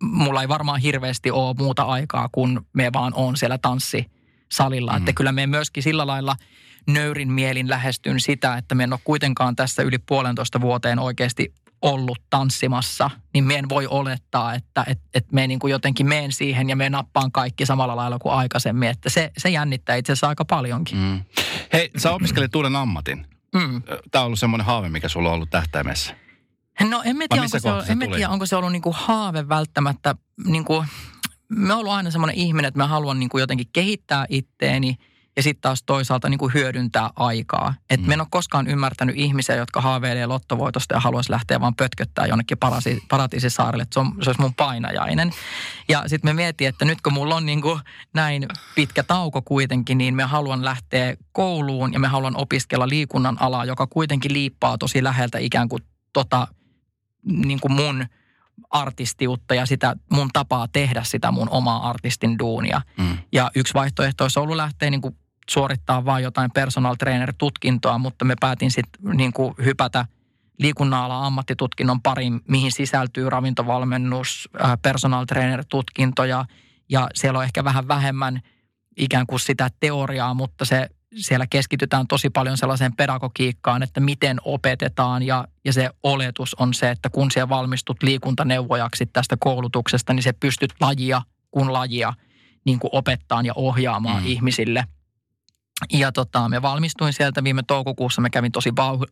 mulla 0.01 0.41
ei 0.41 0.47
varmaan 0.47 0.81
hirveästi 0.81 1.31
ole 1.31 1.55
muuta 1.57 1.83
aikaa, 1.83 2.29
kun 2.31 2.65
me 2.73 2.93
vaan 2.93 3.13
on 3.13 3.37
siellä 3.37 3.57
tanssisalilla. 3.57 4.91
Mm. 4.91 4.97
Että 4.97 5.13
kyllä 5.13 5.31
me 5.31 5.47
myöskin 5.47 5.83
sillä 5.83 6.07
lailla 6.07 6.35
nöyrin 6.87 7.31
mielin 7.31 7.69
lähestyn 7.69 8.19
sitä, 8.19 8.57
että 8.57 8.75
me 8.75 8.83
en 8.83 8.93
ole 8.93 8.99
kuitenkaan 9.03 9.55
tässä 9.55 9.83
yli 9.83 9.97
puolentoista 9.97 10.61
vuoteen 10.61 10.99
oikeasti 10.99 11.53
ollut 11.81 12.19
tanssimassa, 12.29 13.09
niin 13.33 13.43
me 13.43 13.55
en 13.55 13.69
voi 13.69 13.87
olettaa, 13.87 14.53
että 14.53 14.83
et, 14.87 14.99
et 15.13 15.31
me 15.31 15.47
niin 15.47 15.59
kuin 15.59 15.71
jotenkin 15.71 16.07
meen 16.07 16.31
siihen 16.31 16.69
ja 16.69 16.75
me 16.75 16.89
nappaan 16.89 17.31
kaikki 17.31 17.65
samalla 17.65 17.95
lailla 17.95 18.19
kuin 18.19 18.33
aikaisemmin. 18.33 18.89
Että 18.89 19.09
se, 19.09 19.31
se 19.37 19.49
jännittää 19.49 19.95
itse 19.95 20.11
asiassa 20.11 20.27
aika 20.27 20.45
paljonkin. 20.45 20.97
Mm. 20.97 21.21
Hei, 21.73 21.91
sä 21.97 22.11
opiskelit 22.11 22.55
uuden 22.55 22.75
ammatin. 22.75 23.25
Mm. 23.53 23.81
Tämä 24.11 24.21
on 24.21 24.25
ollut 24.25 24.39
semmoinen 24.39 24.65
haave, 24.65 24.89
mikä 24.89 25.09
sulla 25.09 25.29
on 25.29 25.35
ollut 25.35 25.49
tähtäimessä. 25.49 26.15
No 26.89 27.01
en 27.05 27.17
tiedä, 27.29 27.43
onko 27.43 27.59
se, 27.59 27.69
ollut, 27.69 27.89
en 27.89 27.99
tiedä, 27.99 28.29
onko 28.29 28.45
se 28.45 28.55
ollut 28.55 28.71
niinku 28.71 28.95
haave 28.97 29.49
välttämättä. 29.49 30.15
Niinku, 30.45 30.85
me 31.49 31.73
ollut 31.73 31.93
aina 31.93 32.11
semmoinen 32.11 32.35
ihminen, 32.35 32.67
että 32.67 32.77
mä 32.77 32.87
haluan 32.87 33.19
niinku 33.19 33.37
jotenkin 33.37 33.67
kehittää 33.73 34.25
itteeni– 34.29 34.95
ja 35.39 35.43
sitten 35.43 35.61
taas 35.61 35.83
toisaalta 35.83 36.29
niin 36.29 36.37
kuin 36.37 36.53
hyödyntää 36.53 37.09
aikaa. 37.15 37.73
Että 37.89 38.05
mm. 38.05 38.11
en 38.11 38.21
ole 38.21 38.27
koskaan 38.31 38.67
ymmärtänyt 38.67 39.15
ihmisiä, 39.17 39.55
jotka 39.55 39.81
haaveilee 39.81 40.25
lottovoitosta 40.25 40.95
ja 40.95 40.99
haluaisi 40.99 41.31
lähteä 41.31 41.59
vaan 41.59 41.75
pötköttää 41.75 42.25
jonnekin 42.25 42.57
parasi, 42.57 43.03
paratiisisaarelle, 43.09 43.83
että 43.83 43.93
se, 43.93 43.99
on, 43.99 44.15
se 44.21 44.29
olisi 44.29 44.41
mun 44.41 44.53
painajainen. 44.53 45.31
Ja 45.89 46.03
sitten 46.07 46.29
me 46.29 46.33
mietin, 46.33 46.67
että 46.67 46.85
nyt 46.85 47.01
kun 47.01 47.13
mulla 47.13 47.35
on 47.35 47.45
niin 47.45 47.61
kuin 47.61 47.79
näin 48.13 48.45
pitkä 48.75 49.03
tauko 49.03 49.41
kuitenkin, 49.41 49.97
niin 49.97 50.15
me 50.15 50.23
haluan 50.23 50.65
lähteä 50.65 51.15
kouluun 51.31 51.93
ja 51.93 51.99
me 51.99 52.07
haluan 52.07 52.37
opiskella 52.37 52.89
liikunnan 52.89 53.41
alaa, 53.41 53.65
joka 53.65 53.87
kuitenkin 53.87 54.33
liippaa 54.33 54.77
tosi 54.77 55.03
läheltä 55.03 55.37
ikään 55.37 55.69
kuin 55.69 55.83
tota, 56.13 56.47
niin 57.25 57.59
kuin 57.59 57.71
mun 57.71 58.05
artistiutta 58.69 59.55
ja 59.55 59.65
sitä 59.65 59.95
mun 60.11 60.29
tapaa 60.33 60.67
tehdä 60.67 61.03
sitä 61.03 61.31
mun 61.31 61.49
omaa 61.49 61.89
artistin 61.89 62.39
duunia. 62.39 62.81
Mm. 62.97 63.17
Ja 63.31 63.51
yksi 63.55 63.73
vaihtoehto 63.73 64.23
olisi 64.23 64.39
ollut 64.39 64.55
lähteä 64.55 64.89
niin 64.89 65.01
kuin 65.01 65.15
suorittaa 65.49 66.05
vain 66.05 66.23
jotain 66.23 66.51
personal 66.51 66.95
trainer-tutkintoa, 66.95 67.97
mutta 67.97 68.25
me 68.25 68.35
päätin 68.39 68.71
sitten 68.71 69.17
niin 69.17 69.33
kuin 69.33 69.53
hypätä 69.65 70.05
liikunnalla 70.59 71.25
ammattitutkinnon 71.25 72.01
pariin, 72.01 72.41
mihin 72.47 72.71
sisältyy 72.71 73.29
ravintovalmennus, 73.29 74.49
personal 74.81 75.25
trainer-tutkinto 75.25 76.23
ja, 76.23 76.45
ja 76.89 77.09
siellä 77.13 77.39
on 77.39 77.45
ehkä 77.45 77.63
vähän 77.63 77.87
vähemmän 77.87 78.41
ikään 78.97 79.27
kuin 79.27 79.39
sitä 79.39 79.69
teoriaa, 79.79 80.33
mutta 80.33 80.65
se 80.65 80.89
siellä 81.15 81.47
keskitytään 81.49 82.07
tosi 82.07 82.29
paljon 82.29 82.57
sellaiseen 82.57 82.95
pedagogiikkaan, 82.95 83.83
että 83.83 83.99
miten 83.99 84.37
opetetaan 84.45 85.23
ja, 85.23 85.47
ja 85.65 85.73
se 85.73 85.89
oletus 86.03 86.55
on 86.55 86.73
se, 86.73 86.91
että 86.91 87.09
kun 87.09 87.31
siellä 87.31 87.49
valmistut 87.49 88.03
liikuntaneuvojaksi 88.03 89.05
tästä 89.05 89.37
koulutuksesta, 89.39 90.13
niin 90.13 90.23
se 90.23 90.33
pystyt 90.33 90.73
lajia 90.81 91.21
kun 91.51 91.73
lajia 91.73 92.13
niin 92.65 92.79
kuin 92.79 92.91
opettaan 92.93 93.45
ja 93.45 93.53
ohjaamaan 93.55 94.23
mm. 94.23 94.29
ihmisille. 94.29 94.85
Ja 95.93 96.11
tota, 96.11 96.49
me 96.49 96.61
valmistuin 96.61 97.13
sieltä 97.13 97.43
viime 97.43 97.63
toukokuussa, 97.67 98.21
me 98.21 98.29
kävin 98.29 98.51
tosi 98.51 98.69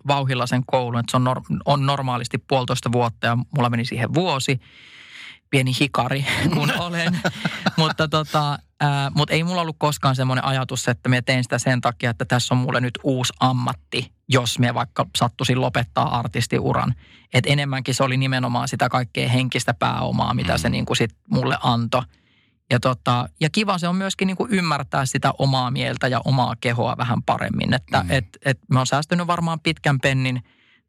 vauhilla 0.08 0.47
sen 0.47 0.63
koulun, 0.65 0.99
että 0.99 1.12
se 1.12 1.17
on, 1.17 1.27
nor- 1.27 1.62
on 1.65 1.86
normaalisti 1.86 2.38
puolitoista 2.38 2.91
vuotta 2.91 3.27
ja 3.27 3.38
mulla 3.56 3.69
meni 3.69 3.86
siihen 3.86 4.13
vuosi 4.13 4.60
pieni 5.49 5.71
hikari, 5.80 6.25
kun 6.53 6.73
olen. 6.80 7.19
mutta 7.77 8.08
tota, 8.08 8.60
ää, 8.80 9.12
mut 9.15 9.30
ei 9.30 9.43
mulla 9.43 9.62
ollut 9.62 9.75
koskaan 9.80 10.15
semmoinen 10.15 10.45
ajatus, 10.45 10.88
että 10.88 11.10
me 11.10 11.21
teen 11.21 11.43
sitä 11.43 11.60
sen 11.60 11.82
takia, 11.82 12.10
että 12.10 12.25
tässä 12.25 12.53
on 12.53 12.58
mulle 12.58 12.82
nyt 12.82 12.99
uusi 13.03 13.34
ammatti, 13.39 14.12
jos 14.30 14.60
me 14.60 14.73
vaikka 14.73 15.06
sattuisin 15.17 15.62
lopettaa 15.62 16.19
artistiuran. 16.19 16.95
Et 17.34 17.43
enemmänkin 17.47 17.95
se 17.95 18.03
oli 18.03 18.17
nimenomaan 18.17 18.67
sitä 18.67 18.89
kaikkea 18.89 19.30
henkistä 19.30 19.73
pääomaa, 19.73 20.34
mitä 20.34 20.53
mm. 20.53 20.60
se 20.60 20.69
niinku 20.69 20.95
sit 20.95 21.15
mulle 21.32 21.58
antoi. 21.63 22.01
Ja, 22.71 22.80
tota, 22.80 23.30
ja 23.39 23.49
kiva 23.49 23.77
se 23.77 23.88
on 23.88 23.95
myöskin 23.95 24.25
niinku 24.25 24.47
ymmärtää 24.49 25.06
sitä 25.06 25.34
omaa 25.39 25.71
mieltä 25.71 26.08
ja 26.08 26.21
omaa 26.25 26.56
kehoa 26.62 26.97
vähän 26.97 27.23
paremmin. 27.23 27.73
Että 27.73 28.03
mm. 28.03 28.12
et, 28.12 28.25
et 28.45 28.60
mä 28.71 28.80
oon 28.80 28.88
säästynyt 28.88 29.27
varmaan 29.27 29.60
pitkän 29.60 29.99
pennin 29.99 30.43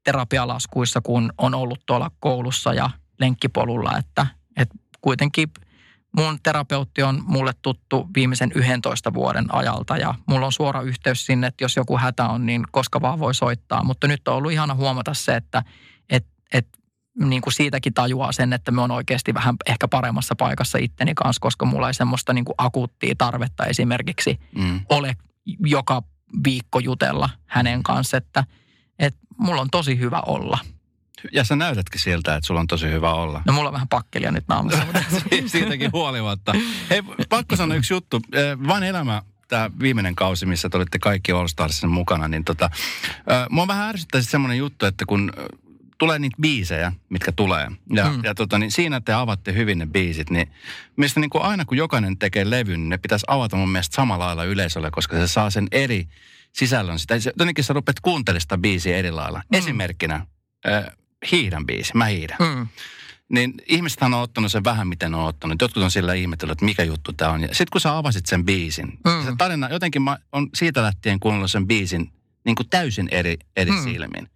terapialaskuissa, 0.04 1.00
kun 1.00 1.32
on 1.38 1.54
ollut 1.54 1.80
tuolla 1.86 2.10
koulussa 2.20 2.74
ja 2.74 2.90
lenkkipolulla, 3.20 3.98
että 3.98 4.26
et 4.56 4.68
kuitenkin 5.00 5.50
mun 6.16 6.38
terapeutti 6.42 7.02
on 7.02 7.22
mulle 7.26 7.52
tuttu 7.62 8.08
viimeisen 8.14 8.52
11 8.54 9.14
vuoden 9.14 9.54
ajalta 9.54 9.96
ja 9.96 10.14
mulla 10.26 10.46
on 10.46 10.52
suora 10.52 10.82
yhteys 10.82 11.26
sinne, 11.26 11.46
että 11.46 11.64
jos 11.64 11.76
joku 11.76 11.98
hätä 11.98 12.28
on, 12.28 12.46
niin 12.46 12.64
koska 12.70 13.00
vaan 13.00 13.18
voi 13.18 13.34
soittaa. 13.34 13.84
Mutta 13.84 14.08
nyt 14.08 14.28
on 14.28 14.34
ollut 14.34 14.52
ihana 14.52 14.74
huomata 14.74 15.14
se, 15.14 15.36
että 15.36 15.62
et, 16.10 16.26
et, 16.52 16.68
niin 17.24 17.42
kuin 17.42 17.52
siitäkin 17.52 17.94
tajuaa 17.94 18.33
sen, 18.33 18.52
että 18.52 18.70
me 18.70 18.83
on 18.83 18.90
oikeasti 18.90 19.35
vähän 19.35 19.57
ehkä 19.66 19.88
paremmassa 19.88 20.35
paikassa 20.37 20.78
itteni 20.78 21.14
kanssa, 21.14 21.40
koska 21.40 21.66
mulla 21.66 21.88
ei 21.88 21.94
semmoista 21.94 22.33
niin 22.33 22.44
kuin 22.44 22.54
akuuttia 22.59 23.14
tarvetta 23.18 23.64
esimerkiksi 23.64 24.40
mm. 24.59 24.81
ole 24.88 25.16
joka 25.66 26.02
viikko 26.44 26.78
jutella 26.78 27.31
hänen 27.46 27.83
kanssa, 27.83 28.16
että, 28.16 28.44
että 28.98 29.20
mulla 29.38 29.61
on 29.61 29.70
tosi 29.70 29.98
hyvä 29.98 30.20
olla– 30.20 30.59
ja 31.33 31.44
sä 31.44 31.57
näytätkin 31.57 32.00
siltä, 32.00 32.35
että 32.35 32.46
sulla 32.46 32.61
on 32.61 32.66
tosi 32.66 32.87
hyvä 32.87 33.12
olla. 33.12 33.42
No 33.46 33.52
mulla 33.52 33.68
on 33.68 33.72
vähän 33.72 33.88
pakkelia 33.88 34.33
nyt 34.33 34.44
naamassa. 34.48 34.83
Siitäkin 35.46 35.92
huolimatta. 35.92 36.52
Hei, 36.90 37.02
pakko 37.28 37.57
sanoa 37.57 37.76
yksi 37.76 37.94
juttu. 37.94 38.20
Vain 38.68 38.83
elämä 38.83 39.22
tämä 39.48 39.70
viimeinen 39.81 40.14
kausi, 40.14 40.46
missä 40.46 40.68
te 40.68 40.76
olitte 40.76 40.98
kaikki 40.98 41.33
All 41.33 41.46
Starsissa 41.46 41.87
mukana, 41.87 42.28
niin 42.28 42.44
tota, 42.44 42.70
mua 43.50 43.66
vähän 43.66 43.88
ärsyttää 43.88 44.22
semmoinen 44.22 44.59
juttu, 44.59 44.87
että 44.87 45.04
kun 45.07 45.33
tulee 45.98 46.18
niitä 46.18 46.37
biisejä, 46.40 46.92
mitkä 47.08 47.32
tulee. 47.32 47.70
Ja, 47.92 48.11
mm. 48.11 48.20
ja 48.24 48.34
tota, 48.34 48.58
niin 48.58 48.72
siinä 48.72 49.00
te 49.00 49.12
avatte 49.12 49.54
hyvin 49.54 49.78
ne 49.78 49.87
biisit. 49.87 50.30
Niin 50.30 50.48
mielestäni 50.96 51.22
niin 51.22 51.30
kuin 51.30 51.44
aina 51.44 51.64
kun 51.64 51.76
jokainen 51.76 52.18
tekee 52.18 52.50
levyn, 52.50 52.80
niin 52.80 52.88
ne 52.88 52.98
pitäisi 52.98 53.26
avata 53.28 53.56
mun 53.56 53.68
mielestä 53.68 53.96
samalla 53.96 54.26
lailla 54.26 54.44
yleisölle, 54.44 54.90
koska 54.90 55.16
se 55.16 55.28
saa 55.28 55.50
sen 55.50 55.68
eri 55.72 56.08
sisällön. 56.52 56.98
Sitä, 56.98 57.14
jotenkin 57.14 57.64
sä 57.64 57.72
rupeat 57.72 58.00
kuuntelemaan 58.00 58.40
sitä 58.40 58.58
biisiä 58.58 58.96
eri 58.96 59.11
lailla. 59.11 59.38
Mm. 59.38 59.58
Esimerkkinä, 59.58 60.26
hiihdän 61.32 61.66
biisi, 61.66 61.96
mä 61.96 62.04
hiihdän. 62.04 62.38
Mm. 62.40 62.68
Niin 63.28 63.54
ihmiset 63.66 64.02
on 64.02 64.14
ottanut 64.14 64.52
sen 64.52 64.64
vähän, 64.64 64.88
miten 64.88 65.14
on 65.14 65.24
ottanut. 65.24 65.62
Jotkut 65.62 65.82
on 65.82 65.90
sillä 65.90 66.14
ihmetellyt, 66.14 66.52
että 66.52 66.64
mikä 66.64 66.82
juttu 66.82 67.12
tämä 67.12 67.30
on. 67.30 67.42
Ja 67.42 67.48
sitten 67.48 67.66
kun 67.72 67.80
sä 67.80 67.98
avasit 67.98 68.26
sen 68.26 68.44
biisin, 68.44 68.87
mm. 68.87 69.24
se 69.24 69.32
tarina, 69.38 69.68
jotenkin 69.68 70.02
mä 70.02 70.18
on 70.32 70.48
siitä 70.54 70.82
lähtien 70.82 71.20
kuunnellut 71.20 71.50
sen 71.50 71.66
biisin 71.66 72.12
niin 72.44 72.54
kuin 72.54 72.68
täysin 72.68 73.08
eri, 73.11 73.37
eri 73.56 73.70
mm. 73.70 73.82
silmin. 73.82 74.28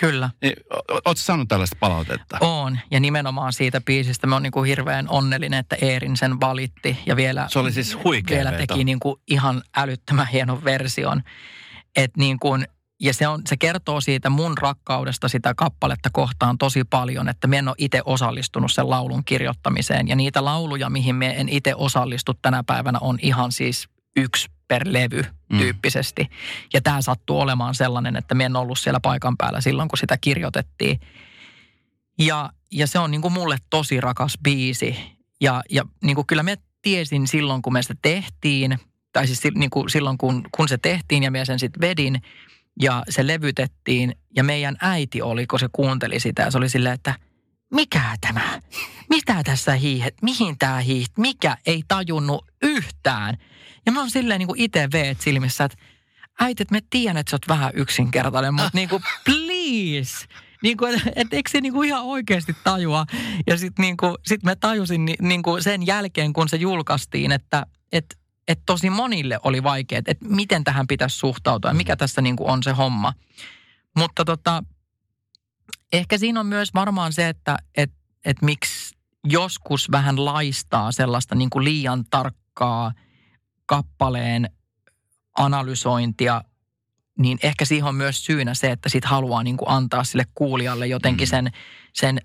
Kyllä. 0.00 0.30
Niin, 0.42 0.56
Oletko 0.88 1.14
saanut 1.16 1.48
tällaista 1.48 1.76
palautetta? 1.80 2.38
On, 2.40 2.78
ja 2.90 3.00
nimenomaan 3.00 3.52
siitä 3.52 3.80
biisistä 3.80 4.26
mä 4.26 4.34
oon 4.34 4.42
niin 4.42 4.50
kuin 4.50 4.68
hirveän 4.68 5.08
onnellinen, 5.08 5.58
että 5.58 5.76
Eerin 5.82 6.16
sen 6.16 6.40
valitti. 6.40 6.98
Ja 7.06 7.16
vielä, 7.16 7.46
se 7.48 7.58
oli 7.58 7.72
siis 7.72 8.04
huikea 8.04 8.36
Vielä 8.36 8.50
veto. 8.50 8.66
teki 8.66 8.84
niin 8.84 9.00
kuin 9.00 9.20
ihan 9.28 9.62
älyttömän 9.76 10.28
hienon 10.28 10.64
version. 10.64 11.22
Että 11.96 12.20
niin 12.20 12.38
kuin 12.38 12.66
ja 13.00 13.14
se, 13.14 13.28
on, 13.28 13.42
se 13.48 13.56
kertoo 13.56 14.00
siitä 14.00 14.30
mun 14.30 14.58
rakkaudesta 14.58 15.28
sitä 15.28 15.54
kappaletta 15.54 16.08
kohtaan 16.12 16.58
tosi 16.58 16.84
paljon, 16.84 17.28
että 17.28 17.46
mä 17.46 17.56
en 17.56 17.68
ole 17.68 17.74
itse 17.78 18.02
osallistunut 18.04 18.72
sen 18.72 18.90
laulun 18.90 19.24
kirjoittamiseen. 19.24 20.08
Ja 20.08 20.16
niitä 20.16 20.44
lauluja, 20.44 20.90
mihin 20.90 21.14
me 21.14 21.40
en 21.40 21.48
itse 21.48 21.74
osallistu 21.74 22.34
tänä 22.34 22.64
päivänä, 22.64 22.98
on 23.00 23.18
ihan 23.22 23.52
siis 23.52 23.88
yksi 24.16 24.48
per 24.68 24.82
levy 24.84 25.24
mm. 25.52 25.58
tyyppisesti. 25.58 26.22
Mm. 26.22 26.28
Ja 26.74 26.80
tämä 26.80 27.02
sattuu 27.02 27.40
olemaan 27.40 27.74
sellainen, 27.74 28.16
että 28.16 28.34
me 28.34 28.44
en 28.44 28.56
ollut 28.56 28.78
siellä 28.78 29.00
paikan 29.00 29.36
päällä 29.36 29.60
silloin, 29.60 29.88
kun 29.88 29.98
sitä 29.98 30.16
kirjoitettiin. 30.20 31.00
Ja, 32.18 32.50
ja 32.72 32.86
se 32.86 32.98
on 32.98 33.10
niin 33.10 33.22
kuin 33.22 33.32
mulle 33.32 33.56
tosi 33.70 34.00
rakas 34.00 34.38
biisi. 34.42 34.96
Ja, 35.40 35.62
ja 35.70 35.84
niin 36.04 36.14
kuin 36.14 36.26
kyllä 36.26 36.42
me 36.42 36.56
tiesin 36.82 37.26
silloin, 37.26 37.62
kun 37.62 37.72
me 37.72 37.82
sitä 37.82 37.94
tehtiin, 38.02 38.78
tai 39.12 39.26
siis 39.26 39.54
niin 39.54 39.70
kuin 39.70 39.90
silloin, 39.90 40.18
kun, 40.18 40.42
kun 40.56 40.68
se 40.68 40.78
tehtiin 40.78 41.22
ja 41.22 41.30
me 41.30 41.44
sen 41.44 41.58
sitten 41.58 41.80
vedin– 41.80 42.22
ja 42.80 43.02
se 43.08 43.26
levytettiin 43.26 44.16
ja 44.36 44.44
meidän 44.44 44.76
äiti 44.80 45.22
oli, 45.22 45.46
kun 45.46 45.60
se 45.60 45.68
kuunteli 45.72 46.20
sitä 46.20 46.42
ja 46.42 46.50
se 46.50 46.58
oli 46.58 46.68
silleen, 46.68 46.94
että 46.94 47.14
mikä 47.74 48.16
tämä? 48.20 48.60
Mitä 49.08 49.42
tässä 49.44 49.74
hiihet? 49.74 50.14
Mihin 50.22 50.58
tämä 50.58 50.78
hiiht? 50.78 51.18
Mikä 51.18 51.56
ei 51.66 51.82
tajunnut 51.88 52.44
yhtään? 52.62 53.36
Ja 53.86 53.92
mä 53.92 54.00
oon 54.00 54.10
silleen 54.10 54.38
niin 54.38 54.46
kuin 54.46 54.60
itse 54.60 54.88
veet 54.92 55.20
silmissä, 55.20 55.64
että 55.64 55.78
äiti, 56.40 56.62
että 56.62 56.72
me 56.72 56.80
tiedän, 56.90 57.16
että 57.16 57.30
sä 57.30 57.34
oot 57.34 57.48
vähän 57.48 57.72
yksinkertainen, 57.74 58.54
mutta 58.54 58.70
niin 58.74 58.88
kuin 58.88 59.02
please. 59.24 60.26
Niin 60.62 60.76
kuin, 60.76 60.94
että 60.94 61.10
et, 61.16 61.32
eikö 61.32 61.50
se 61.50 61.60
niin 61.60 61.72
kuin 61.72 61.88
ihan 61.88 62.04
oikeasti 62.04 62.56
tajua? 62.64 63.06
Ja 63.46 63.58
sitten 63.58 63.82
niin 63.82 63.96
kuin, 63.96 64.14
sit 64.26 64.42
mä 64.42 64.56
tajusin 64.56 65.04
niin 65.20 65.42
kuin 65.42 65.62
sen 65.62 65.86
jälkeen, 65.86 66.32
kun 66.32 66.48
se 66.48 66.56
julkaistiin, 66.56 67.32
että 67.32 67.66
et 67.92 68.18
että 68.48 68.62
tosi 68.66 68.90
monille 68.90 69.38
oli 69.42 69.62
vaikea, 69.62 69.98
että 69.98 70.14
miten 70.28 70.64
tähän 70.64 70.86
pitäisi 70.86 71.18
suhtautua 71.18 71.70
ja 71.70 71.74
mikä 71.74 71.94
mm. 71.94 71.98
tässä 71.98 72.22
niin 72.22 72.36
kuin 72.36 72.50
on 72.50 72.62
se 72.62 72.72
homma. 72.72 73.12
Mutta 73.96 74.24
tota, 74.24 74.62
ehkä 75.92 76.18
siinä 76.18 76.40
on 76.40 76.46
myös 76.46 76.74
varmaan 76.74 77.12
se, 77.12 77.28
että 77.28 77.56
et, 77.76 77.92
et 78.24 78.42
miksi 78.42 78.96
joskus 79.24 79.90
vähän 79.90 80.24
laistaa 80.24 80.92
sellaista 80.92 81.34
niin 81.34 81.50
kuin 81.50 81.64
liian 81.64 82.04
tarkkaa 82.10 82.92
kappaleen 83.66 84.50
analysointia, 85.38 86.42
niin 87.18 87.38
ehkä 87.42 87.64
siihen 87.64 87.88
on 87.88 87.94
myös 87.94 88.24
syynä 88.24 88.54
se, 88.54 88.70
että 88.70 88.88
sit 88.88 89.04
haluaa 89.04 89.42
niin 89.42 89.56
kuin 89.56 89.70
antaa 89.70 90.04
sille 90.04 90.24
kuulijalle 90.34 90.86
jotenkin 90.86 91.28
mm. 91.28 91.30
sen, 91.30 91.50
sen 91.92 92.20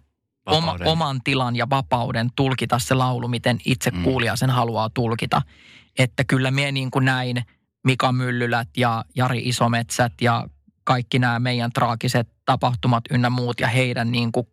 oma, 0.45 0.77
oman 0.85 1.21
tilan 1.23 1.55
ja 1.55 1.69
vapauden 1.69 2.29
tulkita 2.35 2.79
se 2.79 2.93
laulu, 2.93 3.27
miten 3.27 3.59
itse 3.65 3.91
mm. 3.91 4.03
kuulija 4.03 4.35
sen 4.35 4.49
haluaa 4.49 4.89
tulkita. 4.89 5.41
Että 5.99 6.23
kyllä 6.23 6.51
minä 6.51 6.71
niin 6.71 6.91
kuin 6.91 7.05
näin 7.05 7.43
Mika 7.83 8.11
Myllylät 8.11 8.69
ja 8.77 9.05
Jari 9.15 9.41
Isometsät 9.45 10.13
ja 10.21 10.47
kaikki 10.83 11.19
nämä 11.19 11.39
meidän 11.39 11.71
traagiset 11.71 12.27
tapahtumat 12.45 13.03
ynnä 13.11 13.29
muut 13.29 13.59
ja 13.59 13.67
heidän 13.67 14.11
niin 14.11 14.31
kuin 14.31 14.47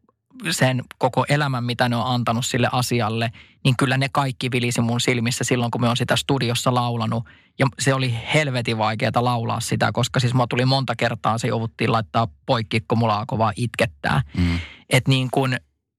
sen 0.51 0.85
koko 0.99 1.25
elämän, 1.29 1.65
mitä 1.65 1.89
ne 1.89 1.97
on 1.97 2.07
antanut 2.07 2.47
sille 2.47 2.69
asialle, 2.73 3.33
niin 3.65 3.77
kyllä 3.77 3.97
ne 3.97 4.09
kaikki 4.13 4.51
vilisi 4.51 4.81
mun 4.81 5.01
silmissä 5.01 5.45
silloin, 5.45 5.71
kun 5.71 5.81
me 5.81 5.89
on 5.89 5.97
sitä 5.97 6.17
studiossa 6.17 6.75
laulanut. 6.75 7.25
Ja 7.59 7.67
se 7.79 7.95
oli 7.95 8.15
helvetin 8.35 8.79
vaikeaa 8.79 9.25
laulaa 9.25 9.61
sitä, 9.61 9.91
koska 9.93 10.21
siis 10.21 10.35
mä 10.35 10.47
tuli 10.51 10.65
monta 10.65 10.97
kertaa, 10.97 11.39
se 11.39 11.49
jouduttiin 11.49 11.93
laittaa 11.93 12.29
poikki, 12.47 12.81
kun 12.81 12.99
mulla 12.99 13.19
alkoi 13.19 13.39
vaan 13.39 13.55
itkettää. 13.57 14.23
Mm. 14.37 14.59
Et 14.91 15.09
niin 15.09 15.29
kun, 15.31 15.57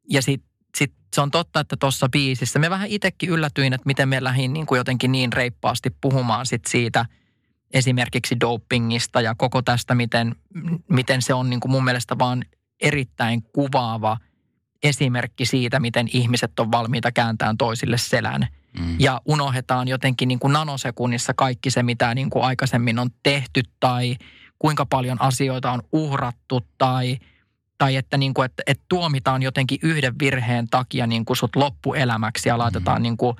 ja 0.09 0.21
sitten 0.21 0.49
sit 0.77 0.93
se 1.15 1.21
on 1.21 1.31
totta, 1.31 1.59
että 1.59 1.77
tuossa 1.79 2.09
biisissä 2.09 2.59
me 2.59 2.69
vähän 2.69 2.87
itsekin 2.87 3.29
yllätyin, 3.29 3.73
että 3.73 3.85
miten 3.85 4.09
me 4.09 4.23
lähdin 4.23 4.53
niin 4.53 4.65
jotenkin 4.75 5.11
niin 5.11 5.33
reippaasti 5.33 5.89
puhumaan 6.01 6.45
sit 6.45 6.65
siitä 6.65 7.05
esimerkiksi 7.73 8.39
dopingista 8.39 9.21
ja 9.21 9.35
koko 9.35 9.61
tästä, 9.61 9.95
miten, 9.95 10.35
miten 10.89 11.21
se 11.21 11.33
on 11.33 11.49
niin 11.49 11.59
kuin 11.59 11.71
mun 11.71 11.83
mielestä 11.83 12.17
vaan 12.19 12.45
erittäin 12.81 13.43
kuvaava 13.43 14.17
esimerkki 14.83 15.45
siitä, 15.45 15.79
miten 15.79 16.07
ihmiset 16.13 16.59
on 16.59 16.71
valmiita 16.71 17.11
kääntämään 17.11 17.57
toisille 17.57 17.97
selän. 17.97 18.47
Mm. 18.79 18.95
Ja 18.99 19.21
unohdetaan 19.25 19.87
jotenkin 19.87 20.27
niin 20.27 20.39
kuin 20.39 20.53
nanosekunnissa 20.53 21.33
kaikki 21.33 21.71
se, 21.71 21.83
mitä 21.83 22.15
niin 22.15 22.29
kuin 22.29 22.45
aikaisemmin 22.45 22.99
on 22.99 23.09
tehty 23.23 23.61
tai 23.79 24.15
kuinka 24.59 24.85
paljon 24.85 25.21
asioita 25.21 25.71
on 25.71 25.81
uhrattu 25.91 26.61
tai– 26.77 27.17
tai 27.79 27.95
että, 27.95 28.17
niin 28.17 28.33
kuin, 28.33 28.45
että, 28.45 28.63
että 28.67 28.83
tuomitaan 28.89 29.43
jotenkin 29.43 29.79
yhden 29.81 30.19
virheen 30.19 30.67
takia 30.69 31.07
niin 31.07 31.25
kuin 31.25 31.37
sut 31.37 31.55
loppuelämäksi 31.55 32.49
ja 32.49 32.57
laitetaan 32.57 33.01
mm. 33.01 33.03
niin 33.03 33.17
kuin, 33.17 33.35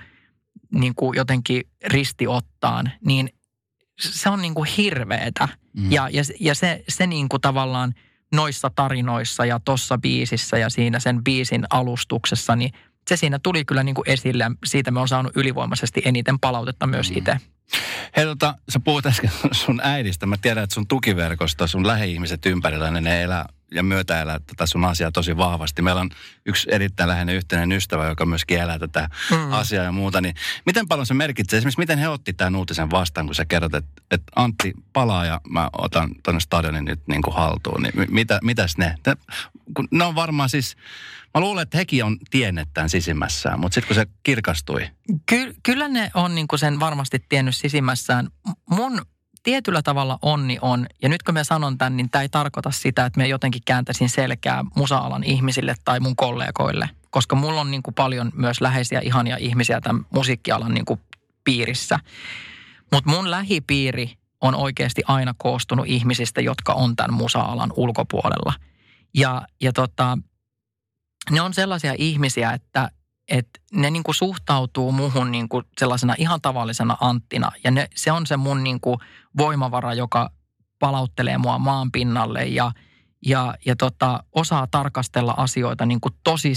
niin 0.73 0.95
kuin 0.95 1.17
jotenkin 1.17 1.63
ristiottaan, 1.85 2.91
niin 3.05 3.29
se 3.99 4.29
on 4.29 4.41
niin 4.41 4.53
kuin 4.53 4.69
hirveetä. 4.77 5.47
Mm. 5.73 5.91
Ja, 5.91 6.09
ja, 6.12 6.23
ja 6.39 6.55
se, 6.55 6.83
se 6.88 7.07
niin 7.07 7.29
kuin 7.29 7.41
tavallaan 7.41 7.93
noissa 8.31 8.71
tarinoissa 8.75 9.45
ja 9.45 9.59
tossa 9.65 9.97
biisissä 9.97 10.57
ja 10.57 10.69
siinä 10.69 10.99
sen 10.99 11.23
biisin 11.23 11.65
alustuksessa, 11.69 12.55
niin 12.55 12.71
se 13.09 13.17
siinä 13.17 13.39
tuli 13.43 13.65
kyllä 13.65 13.83
niin 13.83 13.95
kuin 13.95 14.09
esille. 14.09 14.51
Siitä 14.65 14.91
me 14.91 14.99
on 14.99 15.07
saanut 15.07 15.31
ylivoimaisesti 15.35 16.01
eniten 16.05 16.39
palautetta 16.39 16.88
myös 16.88 17.12
mm. 17.12 17.17
itse. 17.17 17.38
Hei 18.15 18.25
tota, 18.25 18.55
sä 18.69 18.79
puhut 18.79 19.05
äsken 19.05 19.31
sun 19.51 19.81
äidistä. 19.83 20.25
Mä 20.25 20.35
tiedän, 20.41 20.63
että 20.63 20.73
sun 20.73 20.88
tukiverkosto, 20.88 21.67
sun 21.67 21.88
lähi-ihmiset 21.88 22.45
ympärillä, 22.45 22.91
niin 22.91 23.03
ne 23.03 23.23
elää 23.23 23.45
ja 23.71 23.84
myötäelää 23.84 24.39
tätä 24.39 24.65
sun 24.65 24.86
asiaa 24.86 25.12
tosi 25.12 25.38
vahvasti. 25.38 25.82
Meillä 25.82 26.01
on 26.01 26.10
yksi 26.45 26.67
erittäin 26.71 27.10
läheinen 27.10 27.36
yhteinen 27.36 27.71
ystävä, 27.71 28.08
joka 28.08 28.25
myöskin 28.25 28.60
elää 28.60 28.79
tätä 28.79 29.10
mm. 29.32 29.53
asiaa 29.53 29.84
ja 29.84 29.91
muuta. 29.91 30.21
Niin 30.21 30.36
miten 30.65 30.88
paljon 30.88 31.05
se 31.05 31.13
merkitsee? 31.13 31.58
Esimerkiksi 31.58 31.79
miten 31.79 31.99
he 31.99 32.08
otti 32.08 32.34
tämän 32.34 32.55
uutisen 32.55 32.91
vastaan, 32.91 33.25
kun 33.25 33.36
sä 33.36 33.45
kerrot, 33.45 33.73
että, 33.73 34.01
että 34.12 34.32
Antti 34.36 34.73
palaa 34.93 35.25
ja 35.25 35.41
mä 35.49 35.69
otan 35.73 36.10
tuonne 36.23 36.39
stadionin 36.39 36.86
nyt 36.86 37.08
niin 37.08 37.21
kuin 37.21 37.36
haltuun. 37.36 37.84
Niin 37.84 37.93
mitä, 38.10 38.39
mitäs 38.43 38.77
ne? 38.77 38.95
ne? 39.08 39.15
Kun 39.73 39.88
ne 39.91 40.03
on 40.03 40.15
varmaan 40.15 40.49
siis, 40.49 40.75
mä 41.34 41.41
luulen, 41.41 41.63
että 41.63 41.77
hekin 41.77 42.05
on 42.05 42.17
tiennyt 42.29 42.69
tämän 42.73 42.89
sisimmässään, 42.89 43.60
mutta 43.60 43.75
sitten 43.75 43.88
kun 43.88 43.95
se 43.95 44.05
kirkastui. 44.23 44.89
Ky- 45.25 45.55
kyllä 45.63 45.88
ne 45.88 46.12
on 46.13 46.36
niin 46.36 46.47
kuin 46.47 46.60
sen 46.60 46.79
varmasti 46.79 47.25
tiennyt 47.29 47.55
sisimmässään. 47.55 48.27
Mun 48.69 49.01
tietyllä 49.43 49.82
tavalla 49.82 50.19
onni 50.21 50.58
on, 50.62 50.88
ja 51.02 51.10
nyt 51.10 51.23
kun 51.23 51.34
mä 51.34 51.43
sanon 51.43 51.78
tämän, 51.78 51.97
niin 51.97 52.10
tämä 52.10 52.21
ei 52.21 52.30
tarkoita 52.30 52.71
sitä, 52.71 53.06
että 53.06 53.17
me 53.17 53.28
jotenkin 53.28 53.62
kääntäisin 53.65 54.10
selkää 54.10 54.65
musa-alan 54.75 55.23
ihmisille 55.23 55.75
tai 55.86 55.99
mun 55.99 56.15
kollegoille, 56.15 56.89
koska 57.10 57.36
mulla 57.36 57.62
on 57.62 57.71
niin 57.71 57.84
kuin 57.84 57.93
paljon 57.93 58.32
myös 58.36 58.62
läheisiä 58.62 58.99
ihania 58.99 59.38
ihmisiä 59.38 59.82
tämän 59.82 60.06
musiikkialan 60.13 60.73
niin 60.73 60.86
kuin 60.86 60.99
piirissä. 61.43 61.99
Mutta 62.91 63.10
mun 63.10 63.32
lähipiiri 63.32 64.13
on 64.41 64.56
oikeasti 64.56 65.02
aina 65.08 65.36
koostunut 65.38 65.88
ihmisistä, 65.88 66.41
jotka 66.41 66.73
on 66.73 66.95
tämän 66.95 67.13
musa-alan 67.13 67.73
ulkopuolella. 67.75 68.54
Ja, 69.13 69.41
ja 69.62 69.73
tota, 69.73 70.17
ne 71.32 71.41
on 71.41 71.54
sellaisia 71.54 71.93
ihmisiä, 71.97 72.52
että 72.52 72.91
että 73.29 73.59
ne 73.73 73.91
niin 73.91 74.03
kuin 74.03 74.15
suhtautuu 74.15 74.91
muhun 74.91 75.31
niin 75.31 75.49
kuin 75.49 75.65
sellaisena 75.79 76.15
ihan 76.17 76.41
tavallisena 76.41 76.97
Anttina. 77.01 77.51
Ja 77.63 77.71
ne, 77.71 77.87
se 77.95 78.11
on 78.11 78.27
se 78.27 78.37
mun 78.37 78.63
niin 78.63 78.79
kuin 78.79 78.99
voimavara, 79.37 79.93
joka 79.93 80.29
palauttelee 80.79 81.37
mua 81.37 81.59
maan 81.59 81.91
pinnalle 81.91 82.45
ja, 82.45 82.71
ja, 83.25 83.55
ja 83.65 83.75
tota, 83.75 84.23
osaa 84.35 84.67
tarkastella 84.67 85.33
asioita 85.37 85.85
niin 85.85 86.01
kuin 86.01 86.13
tosi 86.23 86.53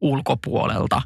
ulkopuolelta. 0.00 1.02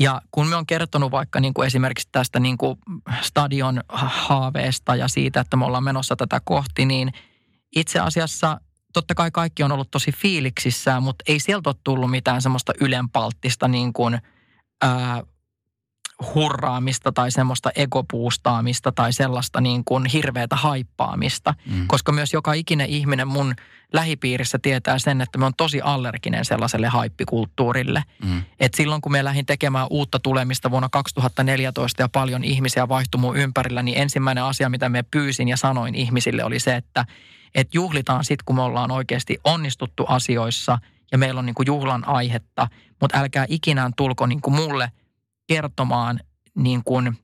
Ja 0.00 0.22
kun 0.30 0.46
me 0.46 0.56
on 0.56 0.66
kertonut 0.66 1.10
vaikka 1.10 1.40
niin 1.40 1.54
kuin 1.54 1.66
esimerkiksi 1.66 2.08
tästä 2.12 2.40
niin 2.40 2.58
kuin 2.58 2.78
stadion 3.20 3.80
haaveesta 3.88 4.96
ja 4.96 5.08
siitä, 5.08 5.40
että 5.40 5.56
me 5.56 5.64
ollaan 5.64 5.84
menossa 5.84 6.16
tätä 6.16 6.40
kohti, 6.44 6.86
niin 6.86 7.12
itse 7.76 8.00
asiassa 8.00 8.60
totta 9.00 9.14
kai 9.14 9.30
kaikki 9.30 9.62
on 9.62 9.72
ollut 9.72 9.90
tosi 9.90 10.12
fiiliksissä, 10.12 11.00
mutta 11.00 11.24
ei 11.28 11.40
sieltä 11.40 11.70
ole 11.70 11.76
tullut 11.84 12.10
mitään 12.10 12.42
semmoista 12.42 12.72
ylenpalttista 12.80 13.68
niin 13.68 13.92
kuin, 13.92 14.18
ää, 14.82 15.22
hurraamista 16.34 17.12
tai 17.12 17.30
semmoista 17.30 17.70
egopuustaamista 17.76 18.92
tai 18.92 19.12
sellaista 19.12 19.60
niin 19.60 19.84
kuin 19.84 20.06
hirveätä 20.06 20.56
haippaamista. 20.56 21.54
Mm. 21.66 21.86
Koska 21.86 22.12
myös 22.12 22.32
joka 22.32 22.52
ikinen 22.52 22.88
ihminen 22.88 23.28
mun 23.28 23.54
lähipiirissä 23.92 24.58
tietää 24.62 24.98
sen, 24.98 25.20
että 25.20 25.38
me 25.38 25.46
on 25.46 25.52
tosi 25.56 25.80
allerginen 25.80 26.44
sellaiselle 26.44 26.88
haippikulttuurille. 26.88 28.02
Mm. 28.24 28.42
Et 28.60 28.74
silloin 28.74 29.02
kun 29.02 29.12
me 29.12 29.24
lähdin 29.24 29.46
tekemään 29.46 29.86
uutta 29.90 30.18
tulemista 30.18 30.70
vuonna 30.70 30.88
2014 30.92 32.02
ja 32.02 32.08
paljon 32.08 32.44
ihmisiä 32.44 32.88
vaihtui 32.88 33.20
mun 33.20 33.36
ympärillä, 33.36 33.82
niin 33.82 33.98
ensimmäinen 33.98 34.44
asia, 34.44 34.68
mitä 34.68 34.88
me 34.88 35.02
pyysin 35.02 35.48
ja 35.48 35.56
sanoin 35.56 35.94
ihmisille 35.94 36.44
oli 36.44 36.60
se, 36.60 36.76
että 36.76 37.04
että 37.54 37.76
juhlitaan 37.76 38.24
sitten, 38.24 38.44
kun 38.44 38.56
me 38.56 38.62
ollaan 38.62 38.90
oikeasti 38.90 39.38
onnistuttu 39.44 40.04
asioissa 40.08 40.78
ja 41.12 41.18
meillä 41.18 41.38
on 41.38 41.46
niin 41.46 41.54
kuin 41.54 41.66
juhlan 41.66 42.08
aihetta, 42.08 42.68
mutta 43.00 43.18
älkää 43.18 43.46
ikinään 43.48 43.92
tulko 43.96 44.26
niin 44.26 44.40
kuin 44.40 44.54
mulle 44.54 44.92
kertomaan 45.46 46.20
niin 46.54 46.84
kuin, 46.84 47.18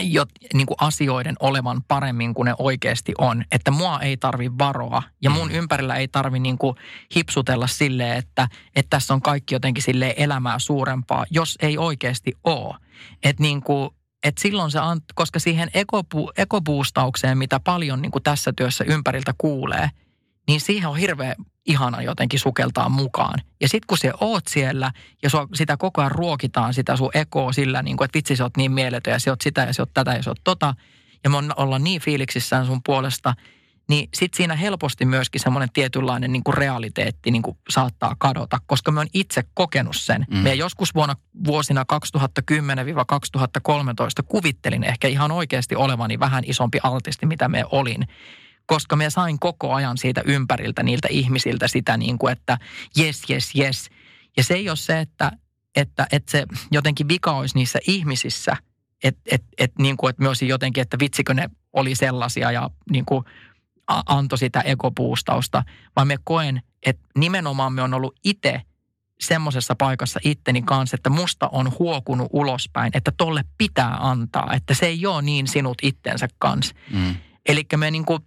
jo, 0.00 0.26
niin 0.54 0.66
kuin 0.66 0.76
asioiden 0.80 1.36
olevan 1.40 1.82
paremmin 1.88 2.34
kuin 2.34 2.46
ne 2.46 2.54
oikeasti 2.58 3.12
on. 3.18 3.44
Että 3.52 3.70
mua 3.70 4.00
ei 4.00 4.16
tarvi 4.16 4.50
varoa 4.58 5.02
ja 5.22 5.30
mun 5.30 5.48
mm. 5.48 5.54
ympärillä 5.54 5.96
ei 5.96 6.08
tarvi 6.08 6.38
niin 6.38 6.58
kuin 6.58 6.76
hipsutella 7.16 7.66
silleen, 7.66 8.16
että, 8.16 8.48
että 8.76 8.90
tässä 8.90 9.14
on 9.14 9.22
kaikki 9.22 9.54
jotenkin 9.54 9.82
sille 9.82 10.14
elämää 10.16 10.58
suurempaa, 10.58 11.26
jos 11.30 11.58
ei 11.62 11.78
oikeasti 11.78 12.32
ole. 12.44 12.74
Että 13.22 13.42
niin 13.42 13.62
kuin 13.62 13.90
et 14.22 14.38
silloin 14.38 14.70
se, 14.70 14.78
koska 15.14 15.38
siihen 15.38 15.70
ekopu, 15.74 16.30
ekopuustaukseen, 16.36 17.38
mitä 17.38 17.60
paljon 17.60 18.02
niin 18.02 18.12
kuin 18.12 18.22
tässä 18.22 18.52
työssä 18.56 18.84
ympäriltä 18.84 19.34
kuulee, 19.38 19.90
niin 20.48 20.60
siihen 20.60 20.88
on 20.88 20.96
hirveän 20.96 21.34
ihana 21.68 22.02
jotenkin 22.02 22.40
sukeltaa 22.40 22.88
mukaan. 22.88 23.40
Ja 23.60 23.68
sitten 23.68 23.86
kun 23.86 23.98
se 23.98 24.12
oot 24.20 24.46
siellä 24.46 24.92
ja 25.22 25.30
sua, 25.30 25.48
sitä 25.54 25.76
koko 25.76 26.00
ajan 26.00 26.10
ruokitaan, 26.10 26.74
sitä 26.74 26.96
sun 26.96 27.10
ekoa 27.14 27.52
sillä, 27.52 27.82
niin 27.82 27.96
kuin, 27.96 28.04
että 28.04 28.16
vitsi 28.16 28.36
sä 28.36 28.44
oot 28.44 28.56
niin 28.56 28.72
mieletön 28.72 29.12
ja 29.12 29.18
sä 29.18 29.30
oot 29.30 29.40
sitä 29.40 29.60
ja 29.60 29.72
sä 29.72 29.82
oot 29.82 29.94
tätä 29.94 30.12
ja 30.12 30.22
sä 30.22 30.30
oot 30.30 30.40
tota. 30.44 30.74
Ja 31.24 31.30
me 31.30 31.36
ollaan 31.56 31.84
niin 31.84 32.00
fiiliksissään 32.00 32.66
sun 32.66 32.80
puolesta– 32.84 33.34
niin 33.88 34.08
sitten 34.14 34.36
siinä 34.36 34.56
helposti 34.56 35.04
myöskin 35.04 35.40
semmoinen 35.40 35.68
tietynlainen 35.72 36.32
niin 36.32 36.44
kuin 36.44 36.56
realiteetti 36.56 37.30
niin 37.30 37.42
kuin 37.42 37.56
saattaa 37.68 38.16
kadota, 38.18 38.58
koska 38.66 38.92
me 38.92 39.00
on 39.00 39.06
itse 39.14 39.44
kokenut 39.54 39.96
sen. 39.96 40.26
Mm. 40.30 40.36
Me 40.36 40.54
joskus 40.54 40.94
vuonna 40.94 41.16
vuosina 41.44 41.84
2010-2013 41.92 41.94
kuvittelin 44.28 44.84
ehkä 44.84 45.08
ihan 45.08 45.30
oikeasti 45.30 45.76
olevani 45.76 46.18
vähän 46.18 46.44
isompi 46.46 46.78
artisti, 46.82 47.26
mitä 47.26 47.48
me 47.48 47.64
olin 47.70 48.08
koska 48.68 48.96
me 48.96 49.10
sain 49.10 49.38
koko 49.38 49.74
ajan 49.74 49.98
siitä 49.98 50.22
ympäriltä 50.24 50.82
niiltä 50.82 51.08
ihmisiltä 51.10 51.68
sitä 51.68 51.96
niin 51.96 52.18
kuin, 52.18 52.32
että 52.32 52.58
yes, 52.98 53.22
yes, 53.30 53.52
yes. 53.58 53.90
Ja 54.36 54.44
se 54.44 54.54
ei 54.54 54.68
ole 54.68 54.76
se, 54.76 55.00
että, 55.00 55.32
että, 55.76 56.06
että 56.12 56.30
se 56.30 56.46
jotenkin 56.70 57.08
vika 57.08 57.32
olisi 57.32 57.54
niissä 57.54 57.78
ihmisissä, 57.86 58.56
että, 59.04 59.20
että, 59.32 59.48
että, 59.58 59.82
niin 59.82 59.96
kuin, 59.96 60.10
että 60.10 60.22
me 60.22 60.46
jotenkin, 60.48 60.82
että 60.82 60.98
vitsikö 60.98 61.34
ne 61.34 61.50
oli 61.72 61.94
sellaisia 61.94 62.52
ja 62.52 62.70
niin 62.90 63.04
kuin 63.04 63.24
antoi 64.06 64.38
sitä 64.38 64.60
ekopuustausta, 64.60 65.62
vaan 65.96 66.08
me 66.08 66.16
koen, 66.24 66.62
että 66.86 67.06
nimenomaan 67.16 67.72
me 67.72 67.82
on 67.82 67.94
ollut 67.94 68.14
itse 68.24 68.62
semmoisessa 69.20 69.74
paikassa 69.74 70.20
itteni 70.24 70.62
kanssa, 70.62 70.94
että 70.94 71.10
musta 71.10 71.48
on 71.52 71.72
huokunut 71.78 72.28
ulospäin, 72.32 72.90
että 72.94 73.12
tolle 73.16 73.44
pitää 73.58 73.96
antaa, 74.00 74.52
että 74.54 74.74
se 74.74 74.86
ei 74.86 75.06
ole 75.06 75.22
niin 75.22 75.46
sinut 75.46 75.78
itsensä 75.82 76.28
kanssa. 76.38 76.74
Mm. 76.92 77.14
Eli 77.48 77.66
me 77.76 77.90
niin 77.90 78.04
kuin 78.04 78.22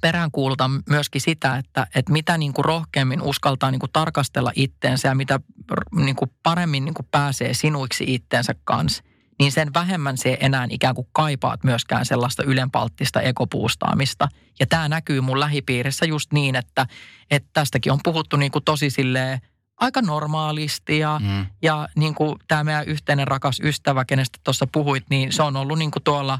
peräänkuulutan 0.00 0.82
myöskin 0.88 1.20
sitä, 1.20 1.56
että, 1.56 1.86
että 1.94 2.12
mitä 2.12 2.38
niin 2.38 2.52
kuin 2.52 2.64
rohkeammin 2.64 3.22
uskaltaa 3.22 3.70
niin 3.70 3.78
kuin 3.78 3.92
tarkastella 3.92 4.52
itteensä 4.54 5.08
ja 5.08 5.14
mitä 5.14 5.40
niin 5.96 6.16
kuin 6.16 6.30
paremmin 6.42 6.84
niin 6.84 6.94
kuin 6.94 7.08
pääsee 7.10 7.54
sinuiksi 7.54 8.04
itteensä 8.14 8.54
kanssa, 8.64 9.02
niin 9.38 9.52
sen 9.52 9.74
vähemmän 9.74 10.18
se 10.18 10.38
enää 10.40 10.66
ikään 10.70 10.94
kuin 10.94 11.08
kaipaat 11.12 11.64
myöskään 11.64 12.06
sellaista 12.06 12.42
ylenpalttista 12.42 13.20
ekopuustaamista. 13.20 14.28
Ja 14.60 14.66
tämä 14.66 14.88
näkyy 14.88 15.20
mun 15.20 15.40
lähipiirissä 15.40 16.06
just 16.06 16.32
niin, 16.32 16.56
että, 16.56 16.86
että 17.30 17.50
tästäkin 17.52 17.92
on 17.92 18.00
puhuttu 18.04 18.36
niin 18.36 18.52
kuin 18.52 18.64
tosi 18.64 18.90
silleen 18.90 19.40
aika 19.76 20.02
normaalisti 20.02 20.98
ja, 20.98 21.20
mm. 21.22 21.46
ja 21.62 21.88
niin 21.96 22.14
kuin 22.14 22.36
tämä 22.48 22.64
meidän 22.64 22.86
yhteinen 22.86 23.28
rakas 23.28 23.60
ystävä, 23.60 24.04
kenestä 24.04 24.38
tuossa 24.44 24.66
puhuit, 24.72 25.04
niin 25.10 25.32
se 25.32 25.42
on 25.42 25.56
ollut 25.56 25.78
niin 25.78 25.90
kuin 25.90 26.02
tuolla 26.02 26.38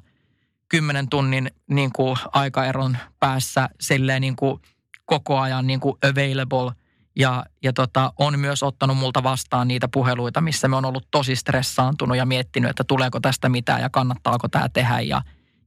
kymmenen 0.72 1.08
tunnin 1.08 1.50
niin 1.70 1.90
kuin 1.92 2.16
aikaeron 2.32 2.96
päässä 3.20 3.68
silleen 3.80 4.20
niin 4.20 4.36
kuin 4.36 4.60
koko 5.04 5.38
ajan 5.38 5.66
niin 5.66 5.80
kuin 5.80 5.96
available– 6.02 6.72
ja, 7.16 7.44
ja 7.62 7.72
tota, 7.72 8.12
on 8.18 8.38
myös 8.38 8.62
ottanut 8.62 8.96
multa 8.96 9.22
vastaan 9.22 9.68
niitä 9.68 9.88
puheluita, 9.88 10.40
missä 10.40 10.68
me 10.68 10.76
on 10.76 10.84
ollut 10.84 11.06
tosi 11.10 11.36
stressaantunut 11.36 12.16
ja 12.16 12.26
miettinyt, 12.26 12.70
että 12.70 12.84
tuleeko 12.84 13.20
tästä 13.20 13.48
mitään 13.48 13.82
ja 13.82 13.90
kannattaako 13.90 14.48
tämä 14.48 14.68
tehdä. 14.68 15.00
Ja, 15.00 15.22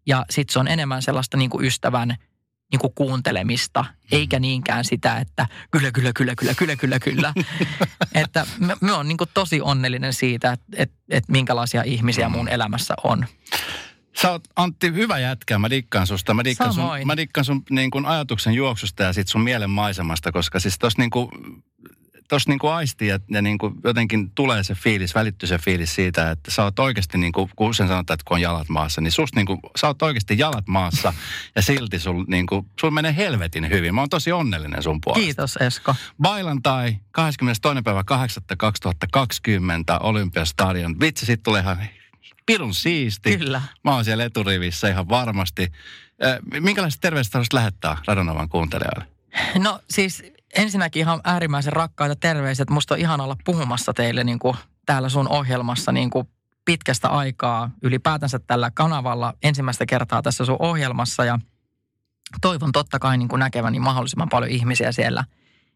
ja 0.08 0.26
sitten 0.30 0.54
se 0.54 0.60
on 0.60 0.68
enemmän 0.68 1.02
sellaista 1.02 1.38
niin 1.38 1.50
kuin 1.50 1.66
ystävän 1.66 2.16
niin 2.72 2.80
kuin 2.80 2.94
kuuntelemista, 2.96 3.82
mm. 3.82 4.08
eikä 4.12 4.40
niinkään 4.40 4.86
sitä, 4.86 5.18
että 5.18 5.48
kyllä, 5.72 5.92
kyllä, 5.92 6.12
kyllä, 6.16 6.36
kyllä, 6.36 6.56
kyllä, 6.56 6.76
kyllä, 6.76 7.00
kyllä. 7.00 7.34
että 8.14 8.48
me, 8.60 8.76
me 8.82 8.94
on 8.94 9.08
niin 9.08 9.18
kuin 9.18 9.30
tosi 9.34 9.62
onnellinen 9.62 10.14
siitä, 10.14 10.52
että, 10.52 10.66
että, 10.76 10.96
että 11.10 11.32
minkälaisia 11.32 11.84
ihmisiä 11.84 12.30
mun 12.30 12.50
elämässä 12.50 12.94
on. 13.04 13.26
Sä 14.22 14.32
oot 14.32 14.44
Antti 14.56 14.94
hyvä 14.94 15.20
jätkä, 15.20 15.60
mä 15.60 15.70
dikkaan 15.70 16.08
susta. 16.08 16.34
Mä 16.34 16.44
dikkaan 16.44 16.74
sun, 16.74 16.90
mä 17.06 17.18
dikkaan 17.18 17.46
sun 17.46 17.64
niin 17.70 17.92
kuin 17.92 18.06
ajatuksen 18.06 18.54
juoksusta 18.54 19.04
ja 19.04 19.14
sit 19.14 19.28
sun 19.28 19.42
mielen 19.42 19.70
maisemasta, 19.70 20.32
koska 20.32 20.60
siis 20.60 20.80
tossa 20.80 21.02
niin 21.02 21.10
kuin, 21.10 21.30
tuossa 22.30 22.50
niinku 22.50 22.68
aistii 22.68 23.08
ja, 23.08 23.20
ja 23.30 23.42
niinku 23.42 23.72
jotenkin 23.84 24.32
tulee 24.32 24.64
se 24.64 24.76
fiilis, 24.76 25.16
välittyy 25.16 25.48
se 25.48 25.58
fiilis 25.58 25.96
siitä, 25.96 26.32
että 26.32 26.52
sä 26.52 26.64
oot 26.64 26.80
oikeasti, 26.80 27.18
niinku, 27.18 27.50
kun 27.56 27.74
sen 27.74 27.88
sanotaan, 27.88 28.16
että 28.16 28.24
kun 28.28 28.36
on 28.36 28.42
jalat 28.42 28.70
maassa, 28.70 29.02
niin 29.02 29.12
susta 29.12 29.40
niinku, 29.40 29.60
sä 29.76 29.88
oot 29.88 30.02
oikeasti 30.02 30.38
jalat 30.38 30.68
maassa 30.68 31.14
ja 31.56 31.62
silti 31.62 32.00
sul, 32.00 32.26
niinku, 32.28 32.66
sul 32.82 32.90
menee 32.90 33.16
helvetin 33.16 33.70
hyvin. 33.70 33.96
Mä 33.96 34.02
oon 34.02 34.10
tosi 34.10 34.32
onnellinen 34.32 34.84
sun 34.84 35.02
puolesta. 35.04 35.26
Kiitos 35.26 35.58
Esko. 35.58 35.96
Bailantai, 36.22 36.98
22. 37.12 37.82
päivä 37.82 38.04
8. 38.04 38.44
2020 38.58 40.00
Olympiastadion. 40.00 41.00
Vitsi, 41.00 41.26
sit 41.26 41.44
tulee 41.44 41.62
ihan 41.62 41.78
pirun 42.46 42.74
siisti. 42.74 43.38
Kyllä. 43.38 43.62
Mä 43.84 43.96
oon 43.96 44.06
siellä 44.06 44.24
eturivissä 44.24 44.90
ihan 44.90 45.10
varmasti. 45.10 45.72
Minkälaiset 46.60 47.02
terveiset 47.02 47.34
haluaisit 47.34 47.54
lähettää 47.54 47.98
Radonovan 48.08 48.50
kuuntelijoille? 48.50 49.08
No 49.58 49.80
siis 49.90 50.24
ensinnäkin 50.56 51.00
ihan 51.00 51.22
äärimmäisen 51.24 51.74
rakkaita 51.74 52.16
terveiset. 52.16 52.70
Musta 52.70 52.94
on 52.94 53.00
ihan 53.00 53.22
olla 53.22 53.38
puhumassa 53.46 53.94
teille 53.94 54.24
niin 54.24 54.40
kuin 54.40 54.58
täällä 54.86 55.10
sun 55.10 55.28
ohjelmassa 55.28 55.92
niin 55.92 56.10
kuin 56.10 56.28
pitkästä 56.66 57.10
aikaa 57.10 57.72
ylipäätänsä 57.82 58.40
tällä 58.40 58.72
kanavalla 58.74 59.34
ensimmäistä 59.44 59.86
kertaa 59.86 60.22
tässä 60.22 60.46
sun 60.46 60.56
ohjelmassa 60.60 61.26
ja 61.26 61.40
toivon 62.42 62.72
totta 62.72 63.00
kai 63.00 63.18
niin 63.18 63.28
kuin 63.28 63.40
näkeväni 63.40 63.80
mahdollisimman 63.80 64.30
paljon 64.30 64.52
ihmisiä 64.52 64.92
siellä 64.92 65.24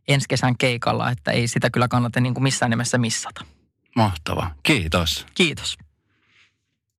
ensi 0.07 0.27
kesän 0.29 0.57
keikalla, 0.57 1.11
että 1.11 1.31
ei 1.31 1.47
sitä 1.47 1.69
kyllä 1.69 1.87
kannata 1.87 2.19
niin 2.19 2.33
kuin 2.33 2.43
missään 2.43 2.69
nimessä 2.69 2.97
missata. 2.97 3.45
Mahtava. 3.95 4.51
Kiitos. 4.63 5.25
Kiitos. 5.35 5.77